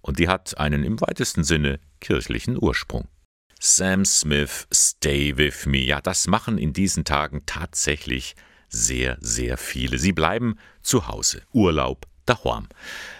und 0.00 0.18
die 0.18 0.28
hat 0.28 0.58
einen 0.58 0.84
im 0.84 1.00
weitesten 1.00 1.44
Sinne 1.44 1.80
kirchlichen 2.00 2.56
Ursprung. 2.58 3.08
Sam 3.58 4.04
Smith, 4.04 4.68
Stay 4.72 5.36
With 5.36 5.66
Me. 5.66 5.78
Ja, 5.78 6.00
das 6.00 6.26
machen 6.28 6.58
in 6.58 6.72
diesen 6.72 7.04
Tagen 7.04 7.42
tatsächlich 7.46 8.36
sehr, 8.68 9.16
sehr 9.20 9.56
viele. 9.56 9.98
Sie 9.98 10.12
bleiben 10.12 10.56
zu 10.82 11.08
Hause, 11.08 11.42
Urlaub, 11.52 12.06
daheim. 12.26 12.68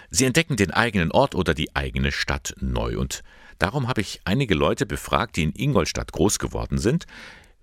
Sie 0.09 0.25
entdecken 0.25 0.55
den 0.55 0.71
eigenen 0.71 1.11
Ort 1.11 1.35
oder 1.35 1.53
die 1.53 1.75
eigene 1.75 2.11
Stadt 2.11 2.55
neu. 2.59 2.97
Und 2.97 3.23
darum 3.59 3.87
habe 3.87 4.01
ich 4.01 4.21
einige 4.25 4.55
Leute 4.55 4.85
befragt, 4.85 5.35
die 5.35 5.43
in 5.43 5.53
Ingolstadt 5.53 6.11
groß 6.11 6.39
geworden 6.39 6.77
sind. 6.77 7.05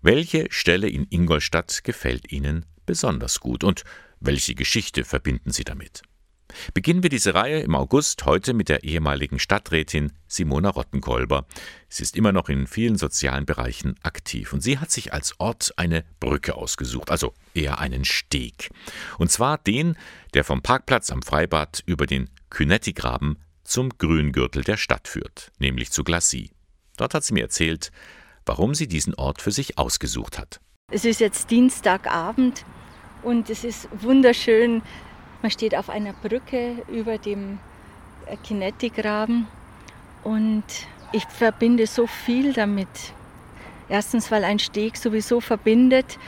Welche 0.03 0.47
Stelle 0.51 0.89
in 0.89 1.07
Ingolstadt 1.09 1.85
gefällt 1.85 2.31
ihnen 2.31 2.67
besonders 2.87 3.41
gut 3.41 3.65
und 3.65 3.85
welche 4.21 4.55
Geschichte 4.55 5.05
verbinden 5.05 5.51
sie 5.51 5.65
damit? 5.65 6.03
Beginnen 6.73 7.03
wir 7.03 7.11
diese 7.11 7.35
Reihe 7.35 7.61
im 7.61 7.75
August 7.75 8.27
heute 8.27 8.55
mit 8.55 8.69
der 8.69 8.85
ehemaligen 8.85 9.39
Stadträtin 9.39 10.13
Simona 10.27 10.71
Rottenkolber. 10.71 11.47
Sie 11.89 12.03
ist 12.03 12.17
immer 12.17 12.33
noch 12.33 12.49
in 12.49 12.67
vielen 12.67 12.97
sozialen 12.97 13.47
Bereichen 13.47 13.97
aktiv 14.03 14.53
und 14.53 14.61
sie 14.61 14.79
hat 14.79 14.91
sich 14.91 15.13
als 15.13 15.39
Ort 15.39 15.73
eine 15.77 16.05
Brücke 16.21 16.55
ausgesucht, 16.55 17.11
also 17.11 17.35
eher 17.55 17.79
einen 17.79 18.05
Steg. 18.05 18.71
Und 19.19 19.31
zwar 19.31 19.59
den, 19.59 19.97
der 20.35 20.45
vom 20.45 20.63
Parkplatz 20.63 21.11
am 21.11 21.23
Freibad 21.23 21.83
über 21.87 22.07
den 22.07 22.31
Künetti-Graben 22.51 23.39
zum 23.65 23.91
Grüngürtel 23.99 24.63
der 24.63 24.77
Stadt 24.77 25.09
führt, 25.09 25.51
nämlich 25.59 25.91
zu 25.91 26.05
Glacis. 26.05 26.51
Dort 26.97 27.15
hat 27.15 27.25
sie 27.25 27.35
mir 27.35 27.43
erzählt, 27.43 27.91
warum 28.47 28.75
sie 28.75 28.87
diesen 28.87 29.15
Ort 29.15 29.43
für 29.43 29.51
sich 29.51 29.79
ausgesucht 29.79 30.39
hat. 30.39 30.61
Es 30.93 31.05
ist 31.05 31.21
jetzt 31.21 31.51
Dienstagabend 31.51 32.65
und 33.23 33.51
es 33.51 33.65
ist 33.65 33.89
wunderschön. 33.93 34.83
Man 35.45 35.51
steht 35.51 35.77
auf 35.77 35.91
einer 35.91 36.15
Brücke 36.15 36.77
über 36.91 37.19
dem 37.19 37.59
Kinetic-Graben 38.45 39.47
und 40.23 40.65
ich 41.13 41.27
verbinde 41.27 41.87
so 41.87 42.07
viel 42.07 42.55
damit. 42.55 42.89
Erstens, 43.91 44.31
weil 44.31 44.43
ein 44.43 44.59
Steg 44.59 44.97
sowieso 44.97 45.43
verbindet 45.43 46.19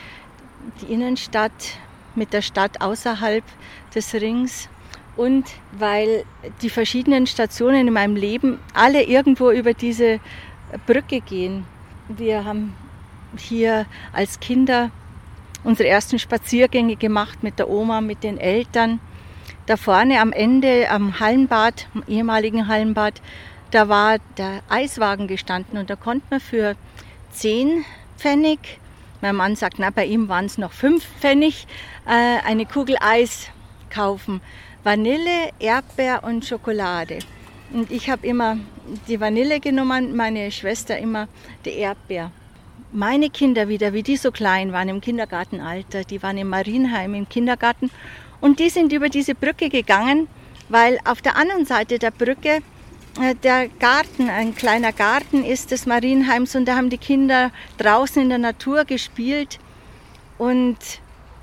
die 0.79 0.93
Innenstadt 0.93 1.79
mit 2.13 2.31
der 2.31 2.43
Stadt 2.43 2.79
außerhalb 2.79 3.43
des 3.95 4.13
Rings 4.13 4.69
und 5.15 5.45
weil 5.71 6.23
die 6.61 6.69
verschiedenen 6.69 7.25
Stationen 7.25 7.87
in 7.87 7.93
meinem 7.93 8.17
Leben 8.17 8.59
alle 8.75 9.01
irgendwo 9.01 9.49
über 9.49 9.73
diese 9.73 10.19
Brücke 10.85 11.21
gehen. 11.21 11.65
Wir 12.07 12.45
haben 12.45 12.75
hier 13.35 13.87
als 14.13 14.39
Kinder 14.39 14.91
unsere 15.63 15.89
ersten 15.89 16.19
Spaziergänge 16.19 16.97
gemacht 16.97 17.41
mit 17.41 17.57
der 17.57 17.67
Oma, 17.67 17.99
mit 17.99 18.23
den 18.23 18.37
Eltern. 18.37 18.99
Da 19.67 19.75
vorne 19.75 20.21
am 20.21 20.31
Ende 20.31 20.89
am 20.89 21.19
Hallenbad, 21.19 21.87
am 21.93 22.01
ehemaligen 22.07 22.69
Hallenbad, 22.69 23.21
da 23.71 23.89
war 23.89 24.17
der 24.37 24.61
Eiswagen 24.69 25.27
gestanden 25.27 25.77
und 25.77 25.89
da 25.89 25.97
konnte 25.97 26.25
man 26.29 26.39
für 26.39 26.77
10 27.33 27.83
Pfennig, 28.17 28.79
mein 29.19 29.35
Mann 29.35 29.57
sagt, 29.57 29.77
na, 29.77 29.89
bei 29.89 30.05
ihm 30.05 30.29
waren 30.29 30.45
es 30.45 30.57
noch 30.57 30.71
5 30.71 31.05
Pfennig, 31.19 31.67
äh, 32.05 32.47
eine 32.47 32.65
Kugel 32.65 32.95
Eis 33.01 33.49
kaufen. 33.89 34.39
Vanille, 34.85 35.49
Erdbeer 35.59 36.23
und 36.23 36.45
Schokolade. 36.45 37.19
Und 37.73 37.91
ich 37.91 38.09
habe 38.09 38.25
immer 38.25 38.57
die 39.09 39.19
Vanille 39.19 39.59
genommen, 39.59 40.15
meine 40.15 40.49
Schwester 40.49 40.97
immer 40.97 41.27
die 41.65 41.71
Erdbeer. 41.71 42.31
Meine 42.93 43.29
Kinder 43.29 43.67
wieder, 43.67 43.91
wie 43.91 44.03
die 44.03 44.15
so 44.15 44.31
klein 44.31 44.71
waren 44.71 44.87
im 44.87 45.01
Kindergartenalter, 45.01 46.05
die 46.05 46.23
waren 46.23 46.37
im 46.37 46.47
Marienheim 46.47 47.15
im 47.15 47.27
Kindergarten 47.27 47.91
und 48.41 48.59
die 48.59 48.69
sind 48.69 48.93
über 48.93 49.09
diese 49.09 49.35
Brücke 49.35 49.69
gegangen, 49.69 50.27
weil 50.69 50.99
auf 51.05 51.21
der 51.21 51.35
anderen 51.35 51.65
Seite 51.65 51.99
der 51.99 52.11
Brücke 52.11 52.61
äh, 53.21 53.35
der 53.35 53.67
Garten, 53.67 54.29
ein 54.29 54.55
kleiner 54.55 54.91
Garten 54.91 55.43
ist 55.43 55.71
des 55.71 55.85
Marienheims 55.85 56.55
und 56.55 56.65
da 56.65 56.75
haben 56.75 56.89
die 56.89 56.97
Kinder 56.97 57.51
draußen 57.77 58.21
in 58.21 58.29
der 58.29 58.37
Natur 58.37 58.85
gespielt 58.85 59.59
und 60.37 60.77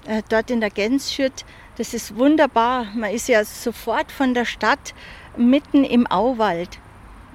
äh, 0.07 0.23
dort 0.29 0.51
in 0.51 0.61
der 0.61 0.71
Gänsschütt, 0.71 1.45
das 1.77 1.95
ist 1.95 2.17
wunderbar. 2.17 2.87
Man 2.95 3.11
ist 3.11 3.29
ja 3.29 3.45
sofort 3.45 4.13
von 4.13 4.35
der 4.35 4.45
Stadt 4.45 4.95
mitten 5.37 5.83
im 5.83 6.07
Auwald. 6.07 6.79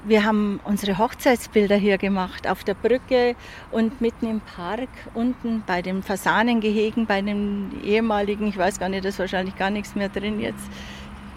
Wir 0.09 0.25
haben 0.25 0.59
unsere 0.63 0.97
Hochzeitsbilder 0.97 1.75
hier 1.75 1.99
gemacht, 1.99 2.47
auf 2.47 2.63
der 2.63 2.73
Brücke 2.73 3.35
und 3.69 4.01
mitten 4.01 4.27
im 4.27 4.41
Park, 4.41 4.89
unten 5.13 5.61
bei 5.67 5.83
den 5.83 6.01
Fasanengehegen, 6.01 7.05
bei 7.05 7.21
den 7.21 7.79
ehemaligen, 7.83 8.47
ich 8.47 8.57
weiß 8.57 8.79
gar 8.79 8.89
nicht, 8.89 9.05
da 9.05 9.09
ist 9.09 9.19
wahrscheinlich 9.19 9.55
gar 9.55 9.69
nichts 9.69 9.93
mehr 9.93 10.09
drin 10.09 10.39
jetzt. 10.39 10.67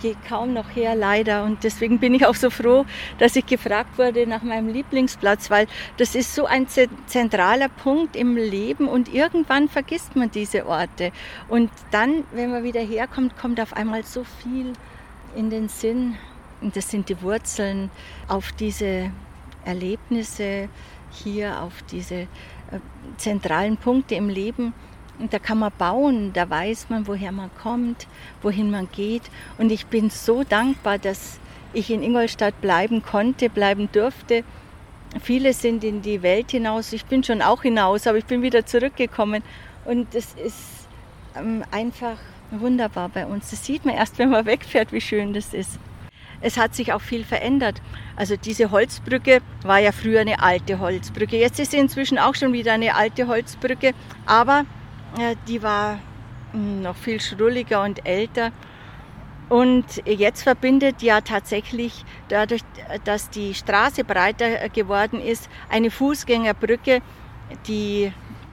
Geht 0.01 0.17
kaum 0.27 0.55
noch 0.55 0.75
her, 0.75 0.95
leider. 0.95 1.45
Und 1.45 1.65
deswegen 1.65 1.99
bin 1.99 2.15
ich 2.15 2.25
auch 2.25 2.35
so 2.35 2.49
froh, 2.49 2.87
dass 3.19 3.37
ich 3.37 3.45
gefragt 3.45 3.99
wurde 3.99 4.27
nach 4.27 4.43
meinem 4.43 4.73
Lieblingsplatz, 4.73 5.51
weil 5.51 5.67
das 5.99 6.15
ist 6.15 6.35
so 6.35 6.47
ein 6.47 6.67
zentraler 6.67 7.69
Punkt 7.69 8.17
im 8.17 8.39
Leben 8.39 8.89
und 8.89 9.13
irgendwann 9.13 9.69
vergisst 9.69 10.17
man 10.17 10.31
diese 10.31 10.65
Orte. 10.65 11.13
Und 11.51 11.71
dann, 11.91 12.25
wenn 12.33 12.51
man 12.51 12.65
wieder 12.65 12.81
herkommt, 12.81 13.37
kommt 13.37 13.61
auf 13.61 13.75
einmal 13.75 14.03
so 14.05 14.25
viel 14.25 14.73
in 15.37 15.51
den 15.51 15.69
Sinn, 15.69 16.17
und 16.63 16.77
das 16.77 16.91
sind 16.91 17.09
die 17.09 17.21
Wurzeln 17.23 17.91
auf 18.29 18.53
diese 18.53 19.11
Erlebnisse 19.65 20.69
hier, 21.11 21.61
auf 21.63 21.83
diese 21.91 22.15
äh, 22.15 22.27
zentralen 23.17 23.77
Punkte 23.77 24.15
im 24.15 24.29
Leben. 24.29 24.73
Und 25.19 25.33
da 25.33 25.39
kann 25.39 25.59
man 25.59 25.73
bauen, 25.77 26.33
da 26.33 26.49
weiß 26.49 26.89
man, 26.89 27.07
woher 27.07 27.33
man 27.33 27.51
kommt, 27.63 28.07
wohin 28.41 28.71
man 28.71 28.89
geht. 28.91 29.23
Und 29.59 29.71
ich 29.71 29.87
bin 29.87 30.11
so 30.11 30.43
dankbar, 30.43 30.99
dass 30.99 31.39
ich 31.73 31.91
in 31.91 32.03
Ingolstadt 32.03 32.61
bleiben 32.61 33.03
konnte, 33.03 33.51
bleiben 33.51 33.89
durfte. 33.93 34.43
Viele 35.21 35.53
sind 35.53 35.85
in 35.85 36.01
die 36.01 36.23
Welt 36.23 36.51
hinaus. 36.51 36.93
Ich 36.93 37.05
bin 37.05 37.23
schon 37.23 37.43
auch 37.43 37.63
hinaus, 37.63 38.07
aber 38.07 38.19
ich 38.19 38.25
bin 38.25 38.43
wieder 38.43 38.65
zurückgekommen. 38.65 39.43
Und 39.85 40.15
es 40.15 40.35
ist 40.35 40.89
ähm, 41.37 41.63
einfach 41.71 42.17
wunderbar 42.51 43.09
bei 43.09 43.27
uns. 43.27 43.51
Das 43.51 43.65
sieht 43.65 43.85
man 43.85 43.95
erst, 43.95 44.19
wenn 44.19 44.31
man 44.31 44.47
wegfährt, 44.47 44.93
wie 44.93 45.01
schön 45.01 45.35
das 45.35 45.53
ist. 45.53 45.79
Es 46.43 46.57
hat 46.57 46.75
sich 46.75 46.93
auch 46.93 47.01
viel 47.01 47.25
verändert. 47.25 47.81
Also 48.17 48.37
diese 48.37 48.71
Holzbrücke 48.71 49.41
war 49.63 49.79
ja 49.79 49.93
früher 49.93 50.21
eine 50.21 50.43
alte 50.43 50.81
Holzbrücke. 50.81 51.39
Jetzt 51.39 51.59
ist 51.61 51.71
sie 51.71 51.79
inzwischen 51.79 52.19
auch 52.19 52.35
schon 52.35 52.53
wieder 52.53 52.73
eine 52.73 52.95
alte 52.95 53.29
Holzbrücke, 53.29 53.93
aber 54.27 54.65
äh, 55.19 55.37
die 55.49 55.63
war 55.63 55.99
hm, 56.53 56.83
noch 56.83 56.97
viel 56.97 57.21
schrulliger 57.21 57.83
und 57.83 58.07
älter. 58.07 58.51
Und 59.49 59.85
jetzt 60.07 60.43
verbindet 60.43 61.03
ja 61.03 61.21
tatsächlich 61.21 62.05
dadurch, 62.29 62.63
dass 63.05 63.29
die 63.29 63.55
Straße 63.55 64.03
breiter 64.03 64.69
geworden 64.71 65.21
ist, 65.21 65.49
eine 65.69 65.91
Fußgängerbrücke 65.91 67.03
die 67.67 68.13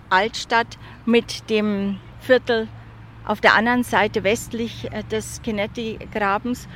Altstadt 0.09 0.77
mit 1.05 1.49
dem 1.49 1.99
Viertel 2.19 2.67
auf 3.25 3.41
der 3.41 3.53
anderen 3.53 3.83
Seite 3.83 4.23
westlich 4.23 4.91
äh, 4.91 5.03
des 5.03 5.41
Kinetti-Grabens. 5.43 6.67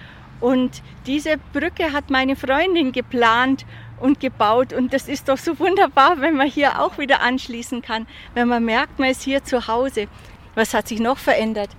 Und 0.43 0.83
diese 1.05 1.37
Brücke 1.53 1.93
hat 1.93 2.09
meine 2.09 2.35
Freundin 2.35 2.91
geplant 2.91 3.65
und 4.01 4.19
gebaut. 4.19 4.73
Und 4.73 4.93
das 4.93 5.07
ist 5.07 5.29
doch 5.29 5.37
so 5.37 5.57
wunderbar, 5.57 6.19
wenn 6.19 6.35
man 6.35 6.47
hier 6.47 6.81
auch 6.81 6.97
wieder 6.97 7.21
anschließen 7.21 7.81
kann, 7.81 8.07
wenn 8.33 8.49
man 8.49 8.65
merkt, 8.65 8.99
man 8.99 9.09
ist 9.09 9.21
hier 9.21 9.45
zu 9.45 9.69
Hause. 9.69 10.07
Was 10.53 10.73
hat 10.73 10.89
sich 10.89 10.99
noch 10.99 11.17
verändert? 11.17 11.69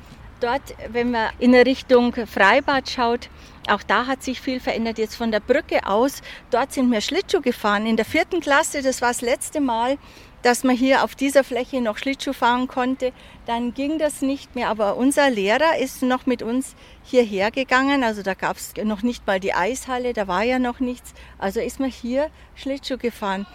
Dort, 0.40 0.62
wenn 0.88 1.11
man 1.11 1.28
in 1.38 1.54
Richtung 1.54 2.14
Freibad 2.14 2.88
schaut, 2.88 3.28
auch 3.68 3.83
da 3.83 4.06
hat 4.06 4.23
sich 4.23 4.40
viel 4.40 4.61
verändert. 4.61 4.97
Jetzt 4.97 5.16
von 5.16 5.30
der 5.30 5.40
Brücke 5.40 5.87
aus, 5.87 6.23
dort 6.50 6.73
sind 6.73 6.90
wir 6.90 7.02
Schlittschuh 7.02 7.42
gefahren. 7.42 7.85
In 7.85 7.97
der 7.97 8.06
vierten 8.06 8.40
Klasse, 8.40 8.80
das 8.80 9.02
war 9.02 9.09
das 9.09 9.21
letzte 9.21 9.61
Mal, 9.61 9.99
dass 10.45 10.63
man 10.63 10.77
hier 10.77 11.05
auf 11.05 11.15
dieser 11.15 11.43
Fläche 11.43 11.81
noch 11.81 11.97
Schlittschuh 11.97 12.35
fahren 12.35 12.69
konnte. 12.69 13.13
Dann 13.47 13.73
ging 13.73 13.99
das 13.99 14.21
nicht 14.21 14.55
mehr, 14.55 14.69
aber 14.69 14.97
unser 14.97 15.31
Lehrer 15.31 15.79
ist 15.79 16.03
noch 16.03 16.27
mit 16.27 16.43
uns 16.43 16.77
hierher 17.03 17.51
gegangen. 17.51 18.05
Also 18.05 18.23
da 18.23 18.35
gab 18.35 18.59
es 18.59 18.75
noch 18.85 19.03
nicht 19.03 19.27
mal 19.27 19.41
die 19.41 19.55
Eishalle, 19.55 20.13
da 20.13 20.29
war 20.29 20.43
ja 20.43 20.59
noch 20.59 20.81
nichts. 20.81 21.15
Also 21.39 21.61
ist 21.61 21.81
man 21.81 21.89
hier 21.89 22.29
Schlittschuh 22.57 22.99
gefahren. 22.99 23.47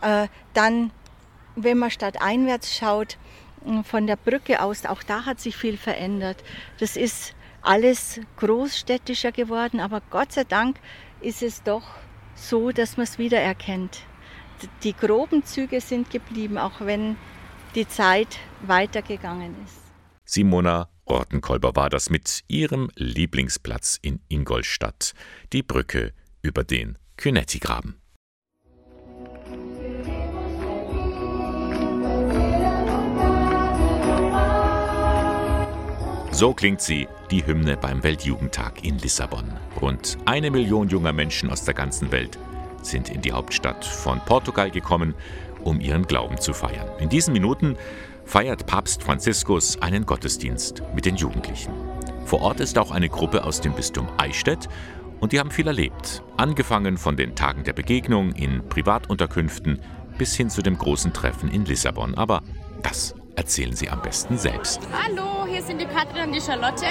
Äh, 0.00 0.28
dann, 0.54 0.90
wenn 1.54 1.76
man 1.76 1.90
stadteinwärts 1.90 2.74
schaut, 2.74 3.18
von 3.84 4.06
der 4.06 4.16
Brücke 4.16 4.62
aus, 4.62 4.86
auch 4.86 5.02
da 5.02 5.26
hat 5.26 5.40
sich 5.40 5.54
viel 5.54 5.76
verändert. 5.76 6.42
Das 6.80 6.96
ist 6.96 7.34
alles 7.60 8.20
großstädtischer 8.38 9.32
geworden, 9.32 9.80
aber 9.80 10.00
Gott 10.08 10.32
sei 10.32 10.44
Dank 10.44 10.78
ist 11.20 11.42
es 11.42 11.62
doch 11.62 11.82
so, 12.34 12.70
dass 12.70 12.96
man 12.96 13.04
es 13.04 13.18
wiedererkennt 13.18 13.98
die 14.82 14.94
groben 14.94 15.44
Züge 15.44 15.80
sind 15.80 16.10
geblieben, 16.10 16.58
auch 16.58 16.80
wenn 16.80 17.16
die 17.74 17.88
Zeit 17.88 18.38
weitergegangen 18.66 19.54
ist. 19.64 19.80
Simona 20.24 20.88
Ortenkolber 21.04 21.74
war 21.74 21.88
das 21.88 22.10
mit 22.10 22.44
ihrem 22.48 22.90
Lieblingsplatz 22.94 23.98
in 24.02 24.20
Ingolstadt, 24.28 25.14
die 25.52 25.62
Brücke 25.62 26.12
über 26.42 26.64
den 26.64 26.98
Kynetti-Graben. 27.16 28.00
So 36.30 36.54
klingt 36.54 36.80
sie, 36.80 37.08
die 37.32 37.44
Hymne 37.44 37.76
beim 37.76 38.04
Weltjugendtag 38.04 38.84
in 38.84 38.98
Lissabon. 38.98 39.50
Rund 39.80 40.18
eine 40.24 40.52
Million 40.52 40.88
junger 40.88 41.12
Menschen 41.12 41.50
aus 41.50 41.64
der 41.64 41.74
ganzen 41.74 42.12
Welt 42.12 42.38
sind 42.82 43.10
in 43.10 43.20
die 43.20 43.32
Hauptstadt 43.32 43.84
von 43.84 44.20
Portugal 44.24 44.70
gekommen, 44.70 45.14
um 45.64 45.80
ihren 45.80 46.06
Glauben 46.06 46.38
zu 46.38 46.52
feiern. 46.52 46.88
In 46.98 47.08
diesen 47.08 47.32
Minuten 47.32 47.76
feiert 48.24 48.66
Papst 48.66 49.02
Franziskus 49.02 49.80
einen 49.80 50.06
Gottesdienst 50.06 50.82
mit 50.94 51.06
den 51.06 51.16
Jugendlichen. 51.16 51.72
Vor 52.24 52.42
Ort 52.42 52.60
ist 52.60 52.78
auch 52.78 52.90
eine 52.90 53.08
Gruppe 53.08 53.44
aus 53.44 53.60
dem 53.60 53.72
Bistum 53.72 54.08
Eichstätt 54.18 54.68
und 55.20 55.32
die 55.32 55.40
haben 55.40 55.50
viel 55.50 55.66
erlebt. 55.66 56.22
Angefangen 56.36 56.98
von 56.98 57.16
den 57.16 57.34
Tagen 57.34 57.64
der 57.64 57.72
Begegnung 57.72 58.32
in 58.32 58.68
Privatunterkünften 58.68 59.80
bis 60.18 60.34
hin 60.34 60.50
zu 60.50 60.62
dem 60.62 60.76
großen 60.76 61.12
Treffen 61.12 61.48
in 61.48 61.64
Lissabon. 61.64 62.14
Aber 62.16 62.42
das 62.82 63.14
erzählen 63.34 63.74
Sie 63.74 63.88
am 63.88 64.02
besten 64.02 64.36
selbst. 64.36 64.80
Hallo, 64.92 65.37
hier 65.58 65.66
sind 65.66 65.80
die 65.80 65.86
Katrin 65.86 66.28
und 66.28 66.32
die 66.32 66.40
Charlotte. 66.40 66.86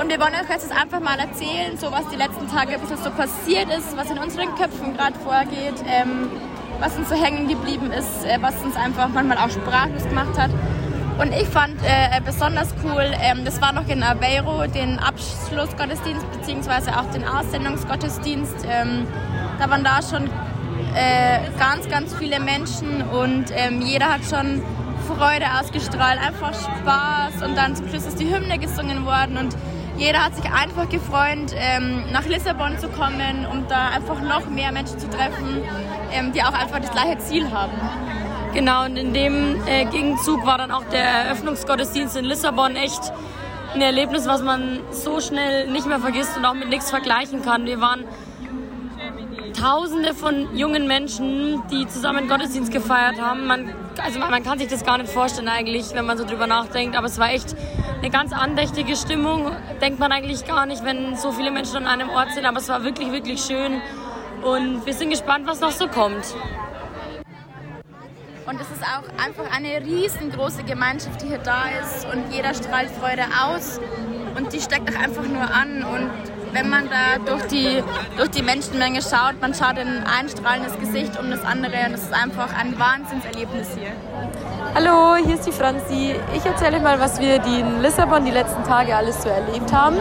Und 0.00 0.08
wir 0.08 0.18
wollen 0.18 0.34
euch 0.34 0.48
jetzt 0.50 0.72
einfach 0.72 0.98
mal 0.98 1.16
erzählen, 1.16 1.78
so 1.78 1.92
was 1.92 2.08
die 2.08 2.16
letzten 2.16 2.48
Tage 2.48 2.76
bisschen 2.76 2.96
so 2.96 3.10
passiert 3.10 3.68
ist, 3.68 3.96
was 3.96 4.10
in 4.10 4.18
unseren 4.18 4.52
Köpfen 4.56 4.96
gerade 4.96 5.16
vorgeht, 5.20 5.74
ähm, 5.86 6.28
was 6.80 6.96
uns 6.96 7.08
so 7.08 7.14
hängen 7.14 7.46
geblieben 7.46 7.92
ist, 7.92 8.24
äh, 8.24 8.38
was 8.40 8.60
uns 8.64 8.74
einfach 8.74 9.08
manchmal 9.10 9.38
auch 9.38 9.50
sprachlos 9.50 10.02
gemacht 10.08 10.36
hat. 10.36 10.50
Und 11.20 11.32
ich 11.32 11.46
fand 11.46 11.76
äh, 11.84 12.20
besonders 12.24 12.74
cool, 12.82 13.12
ähm, 13.20 13.44
das 13.44 13.60
war 13.60 13.72
noch 13.72 13.86
in 13.86 14.02
Aveiro, 14.02 14.66
den 14.66 14.98
Abschlussgottesdienst 14.98 16.26
bzw. 16.32 16.90
auch 16.90 17.08
den 17.12 17.24
Aussendungsgottesdienst. 17.24 18.66
Ähm, 18.68 19.06
da 19.60 19.70
waren 19.70 19.84
da 19.84 20.00
schon 20.02 20.24
äh, 20.96 21.38
ganz, 21.60 21.88
ganz 21.88 22.12
viele 22.16 22.40
Menschen 22.40 23.02
und 23.02 23.52
ähm, 23.54 23.82
jeder 23.82 24.14
hat 24.14 24.24
schon 24.28 24.64
Freude 25.04 25.46
ausgestrahlt, 25.60 26.20
einfach 26.20 26.54
Spaß 26.54 27.42
und 27.42 27.56
dann 27.56 27.76
zum 27.76 27.88
Schluss 27.88 28.06
ist 28.06 28.18
die 28.18 28.34
Hymne 28.34 28.58
gesungen 28.58 29.04
worden 29.04 29.36
und 29.36 29.56
jeder 29.96 30.24
hat 30.24 30.34
sich 30.34 30.44
einfach 30.46 30.88
gefreut, 30.88 31.54
ähm, 31.54 32.04
nach 32.10 32.24
Lissabon 32.26 32.78
zu 32.78 32.88
kommen, 32.88 33.46
um 33.50 33.66
da 33.68 33.90
einfach 33.90 34.20
noch 34.20 34.48
mehr 34.48 34.72
Menschen 34.72 34.98
zu 34.98 35.08
treffen, 35.08 35.62
ähm, 36.12 36.32
die 36.32 36.42
auch 36.42 36.52
einfach 36.52 36.80
das 36.80 36.90
gleiche 36.90 37.18
Ziel 37.18 37.50
haben. 37.52 37.72
Genau, 38.52 38.84
und 38.86 38.96
in 38.96 39.12
dem 39.12 39.56
äh, 39.66 39.84
Gegenzug 39.84 40.44
war 40.44 40.58
dann 40.58 40.70
auch 40.70 40.84
der 40.84 41.04
Eröffnungsgottesdienst 41.04 42.16
in 42.16 42.24
Lissabon 42.24 42.76
echt 42.76 43.12
ein 43.74 43.80
Erlebnis, 43.80 44.26
was 44.26 44.42
man 44.42 44.80
so 44.90 45.20
schnell 45.20 45.70
nicht 45.70 45.86
mehr 45.86 46.00
vergisst 46.00 46.36
und 46.36 46.44
auch 46.44 46.54
mit 46.54 46.68
nichts 46.68 46.90
vergleichen 46.90 47.42
kann. 47.42 47.66
Wir 47.66 47.80
waren 47.80 48.04
Tausende 49.60 50.14
von 50.14 50.54
jungen 50.56 50.88
Menschen, 50.88 51.62
die 51.70 51.86
zusammen 51.86 52.28
Gottesdienst 52.28 52.72
gefeiert 52.72 53.20
haben. 53.20 53.46
Man, 53.46 53.72
also 54.04 54.18
man, 54.18 54.42
kann 54.42 54.58
sich 54.58 54.68
das 54.68 54.84
gar 54.84 54.98
nicht 54.98 55.10
vorstellen 55.10 55.48
eigentlich, 55.48 55.94
wenn 55.94 56.04
man 56.04 56.18
so 56.18 56.26
drüber 56.26 56.46
nachdenkt. 56.46 56.94
Aber 56.94 57.06
es 57.06 57.18
war 57.18 57.30
echt 57.30 57.56
eine 57.98 58.10
ganz 58.10 58.32
andächtige 58.32 58.96
Stimmung. 58.96 59.50
Denkt 59.80 59.98
man 59.98 60.12
eigentlich 60.12 60.44
gar 60.44 60.66
nicht, 60.66 60.84
wenn 60.84 61.16
so 61.16 61.32
viele 61.32 61.50
Menschen 61.50 61.78
an 61.78 61.86
einem 61.86 62.10
Ort 62.10 62.32
sind. 62.32 62.44
Aber 62.44 62.58
es 62.58 62.68
war 62.68 62.84
wirklich, 62.84 63.10
wirklich 63.12 63.40
schön. 63.40 63.80
Und 64.42 64.84
wir 64.84 64.92
sind 64.92 65.08
gespannt, 65.08 65.46
was 65.46 65.60
noch 65.60 65.70
so 65.70 65.88
kommt. 65.88 66.34
Und 68.46 68.60
es 68.60 68.70
ist 68.70 68.82
auch 68.82 69.24
einfach 69.24 69.50
eine 69.56 69.82
riesengroße 69.82 70.64
Gemeinschaft, 70.64 71.22
die 71.22 71.28
hier 71.28 71.38
da 71.38 71.64
ist. 71.80 72.06
Und 72.06 72.30
jeder 72.30 72.52
strahlt 72.52 72.90
Freude 72.90 73.24
aus. 73.42 73.80
Und 74.36 74.52
die 74.52 74.60
steckt 74.60 74.94
auch 74.94 75.00
einfach 75.00 75.26
nur 75.26 75.50
an. 75.50 75.82
Und 75.82 76.10
wenn 76.54 76.70
man 76.70 76.88
da 76.88 77.18
durch 77.26 77.42
die, 77.48 77.82
durch 78.16 78.30
die 78.30 78.42
Menschenmenge 78.42 79.02
schaut, 79.02 79.40
man 79.40 79.52
schaut 79.54 79.76
in 79.76 79.88
ein 80.04 80.28
strahlendes 80.28 80.78
Gesicht 80.78 81.18
um 81.18 81.30
das 81.30 81.44
andere 81.44 81.74
und 81.88 81.94
es 81.94 82.04
ist 82.04 82.14
einfach 82.14 82.48
ein 82.56 82.78
Wahnsinnserlebnis 82.78 83.70
hier. 83.76 83.90
Hallo, 84.74 85.16
hier 85.24 85.34
ist 85.34 85.46
die 85.46 85.52
Franzi. 85.52 86.14
Ich 86.34 86.46
erzähle 86.46 86.80
mal, 86.80 87.00
was 87.00 87.20
wir 87.20 87.44
in 87.44 87.82
Lissabon 87.82 88.24
die 88.24 88.30
letzten 88.30 88.62
Tage 88.62 88.94
alles 88.94 89.20
so 89.22 89.28
erlebt 89.28 89.72
haben. 89.72 89.96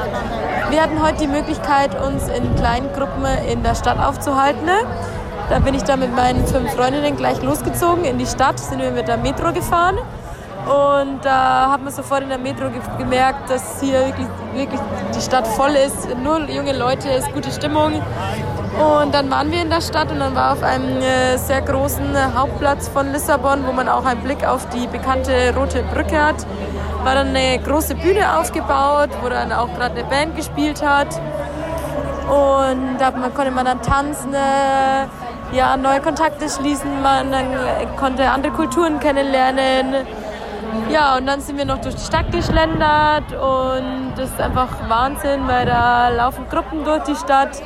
Wir 0.70 0.82
hatten 0.82 1.02
heute 1.02 1.18
die 1.18 1.28
Möglichkeit, 1.28 2.00
uns 2.00 2.28
in 2.28 2.56
kleinen 2.56 2.94
Gruppen 2.94 3.26
in 3.50 3.64
der 3.64 3.74
Stadt 3.74 4.00
aufzuhalten. 4.00 4.70
Da 5.50 5.60
bin 5.60 5.74
ich 5.74 5.84
dann 5.84 6.00
mit 6.00 6.16
meinen 6.16 6.46
fünf 6.46 6.72
Freundinnen 6.74 7.18
gleich 7.18 7.42
losgezogen 7.42 8.06
in 8.06 8.20
die 8.20 8.28
Stadt, 8.28 8.60
sind 8.60 8.80
wir 8.80 8.92
mit 8.92 9.08
der 9.08 9.18
Metro 9.18 9.52
gefahren. 9.54 9.98
Und 10.66 11.26
da 11.26 11.72
hat 11.72 11.84
man 11.84 11.92
sofort 11.92 12.24
in 12.24 12.30
der 12.30 12.38
Metro 12.38 12.68
gemerkt, 12.98 13.50
dass 13.50 13.82
hier 13.82 14.06
wirklich, 14.06 14.28
wirklich 14.54 14.80
die 15.14 15.22
Stadt 15.22 15.46
voll 15.46 15.72
ist. 15.72 16.08
Nur 16.24 16.50
junge 16.50 16.78
Leute, 16.78 17.10
ist 17.10 17.34
gute 17.34 17.52
Stimmung. 17.52 18.02
Und 18.74 19.14
dann 19.14 19.30
waren 19.30 19.52
wir 19.52 19.62
in 19.62 19.70
der 19.70 19.82
Stadt 19.82 20.10
und 20.12 20.20
dann 20.20 20.34
war 20.36 20.54
auf 20.54 20.64
einem 20.64 21.02
äh, 21.02 21.38
sehr 21.38 21.62
großen 21.62 22.36
Hauptplatz 22.36 22.88
von 22.88 23.12
Lissabon, 23.12 23.68
wo 23.68 23.72
man 23.72 23.88
auch 23.88 24.06
einen 24.06 24.22
Blick 24.22 24.48
auf 24.48 24.68
die 24.70 24.88
bekannte 24.88 25.54
Rote 25.56 25.84
Brücke 25.94 26.20
hat, 26.20 26.46
war 27.04 27.14
dann 27.14 27.36
eine 27.36 27.60
große 27.60 27.94
Bühne 27.96 28.40
aufgebaut, 28.40 29.10
wo 29.22 29.30
dann 29.30 29.52
auch 29.52 29.72
gerade 29.76 30.00
eine 30.00 30.04
Band 30.06 30.36
gespielt 30.36 30.84
hat. 30.84 31.08
Und 32.28 32.98
da 32.98 33.12
konnte 33.12 33.52
man 33.52 33.66
dann 33.66 33.82
tanzen, 33.82 34.34
äh, 34.34 35.56
ja, 35.56 35.78
neue 35.78 36.00
Kontakte 36.00 36.50
schließen, 36.50 37.02
man 37.04 37.32
konnte 37.98 38.32
andere 38.32 38.54
Kulturen 38.54 39.00
kennenlernen. 39.00 40.06
Ja, 40.92 41.18
und 41.18 41.26
dann 41.26 41.42
sind 41.42 41.58
wir 41.58 41.66
noch 41.66 41.80
durch 41.82 41.96
die 41.96 42.06
Stadt 42.06 42.32
geschlendert 42.32 43.32
und 43.34 44.14
das 44.16 44.30
ist 44.30 44.40
einfach 44.40 44.90
Wahnsinn, 44.90 45.48
weil 45.48 45.66
da 45.66 46.10
laufen 46.10 46.48
Gruppen 46.50 46.84
durch 46.84 47.04
die 47.04 47.16
Stadt. 47.16 47.62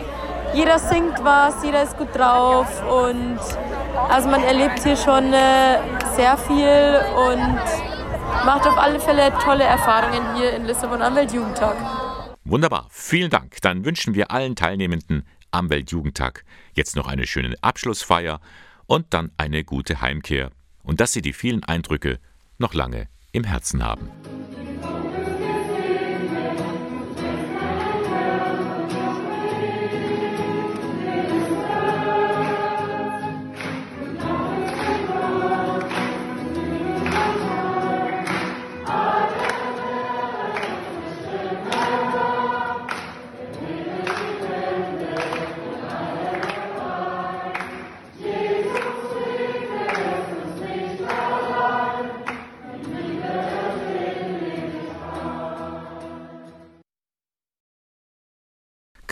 Jeder 0.53 0.79
singt 0.79 1.23
was, 1.23 1.63
jeder 1.63 1.83
ist 1.83 1.97
gut 1.97 2.15
drauf 2.15 2.67
und 2.89 3.39
also 4.10 4.29
man 4.29 4.43
erlebt 4.43 4.81
hier 4.83 4.95
schon 4.95 5.33
äh, 5.33 5.79
sehr 6.15 6.38
viel 6.38 7.01
und 7.15 8.45
macht 8.45 8.65
auf 8.65 8.77
alle 8.77 8.99
Fälle 8.99 9.33
tolle 9.43 9.63
Erfahrungen 9.63 10.36
hier 10.36 10.53
in 10.53 10.65
Lissabon 10.65 11.01
am 11.01 11.15
Weltjugendtag. 11.15 11.75
Wunderbar, 12.45 12.88
vielen 12.89 13.29
Dank. 13.29 13.57
Dann 13.62 13.83
wünschen 13.83 14.15
wir 14.15 14.31
allen 14.31 14.55
Teilnehmenden 14.55 15.27
am 15.51 15.69
Weltjugendtag 15.69 16.45
jetzt 16.73 16.95
noch 16.95 17.07
eine 17.07 17.27
schöne 17.27 17.55
Abschlussfeier 17.62 18.39
und 18.86 19.13
dann 19.13 19.31
eine 19.38 19.63
gute 19.63 19.99
Heimkehr 19.99 20.51
und 20.83 21.01
dass 21.01 21.12
Sie 21.12 21.21
die 21.21 21.33
vielen 21.33 21.63
Eindrücke 21.65 22.19
noch 22.57 22.73
lange 22.73 23.07
im 23.31 23.43
Herzen 23.43 23.83
haben. 23.83 24.09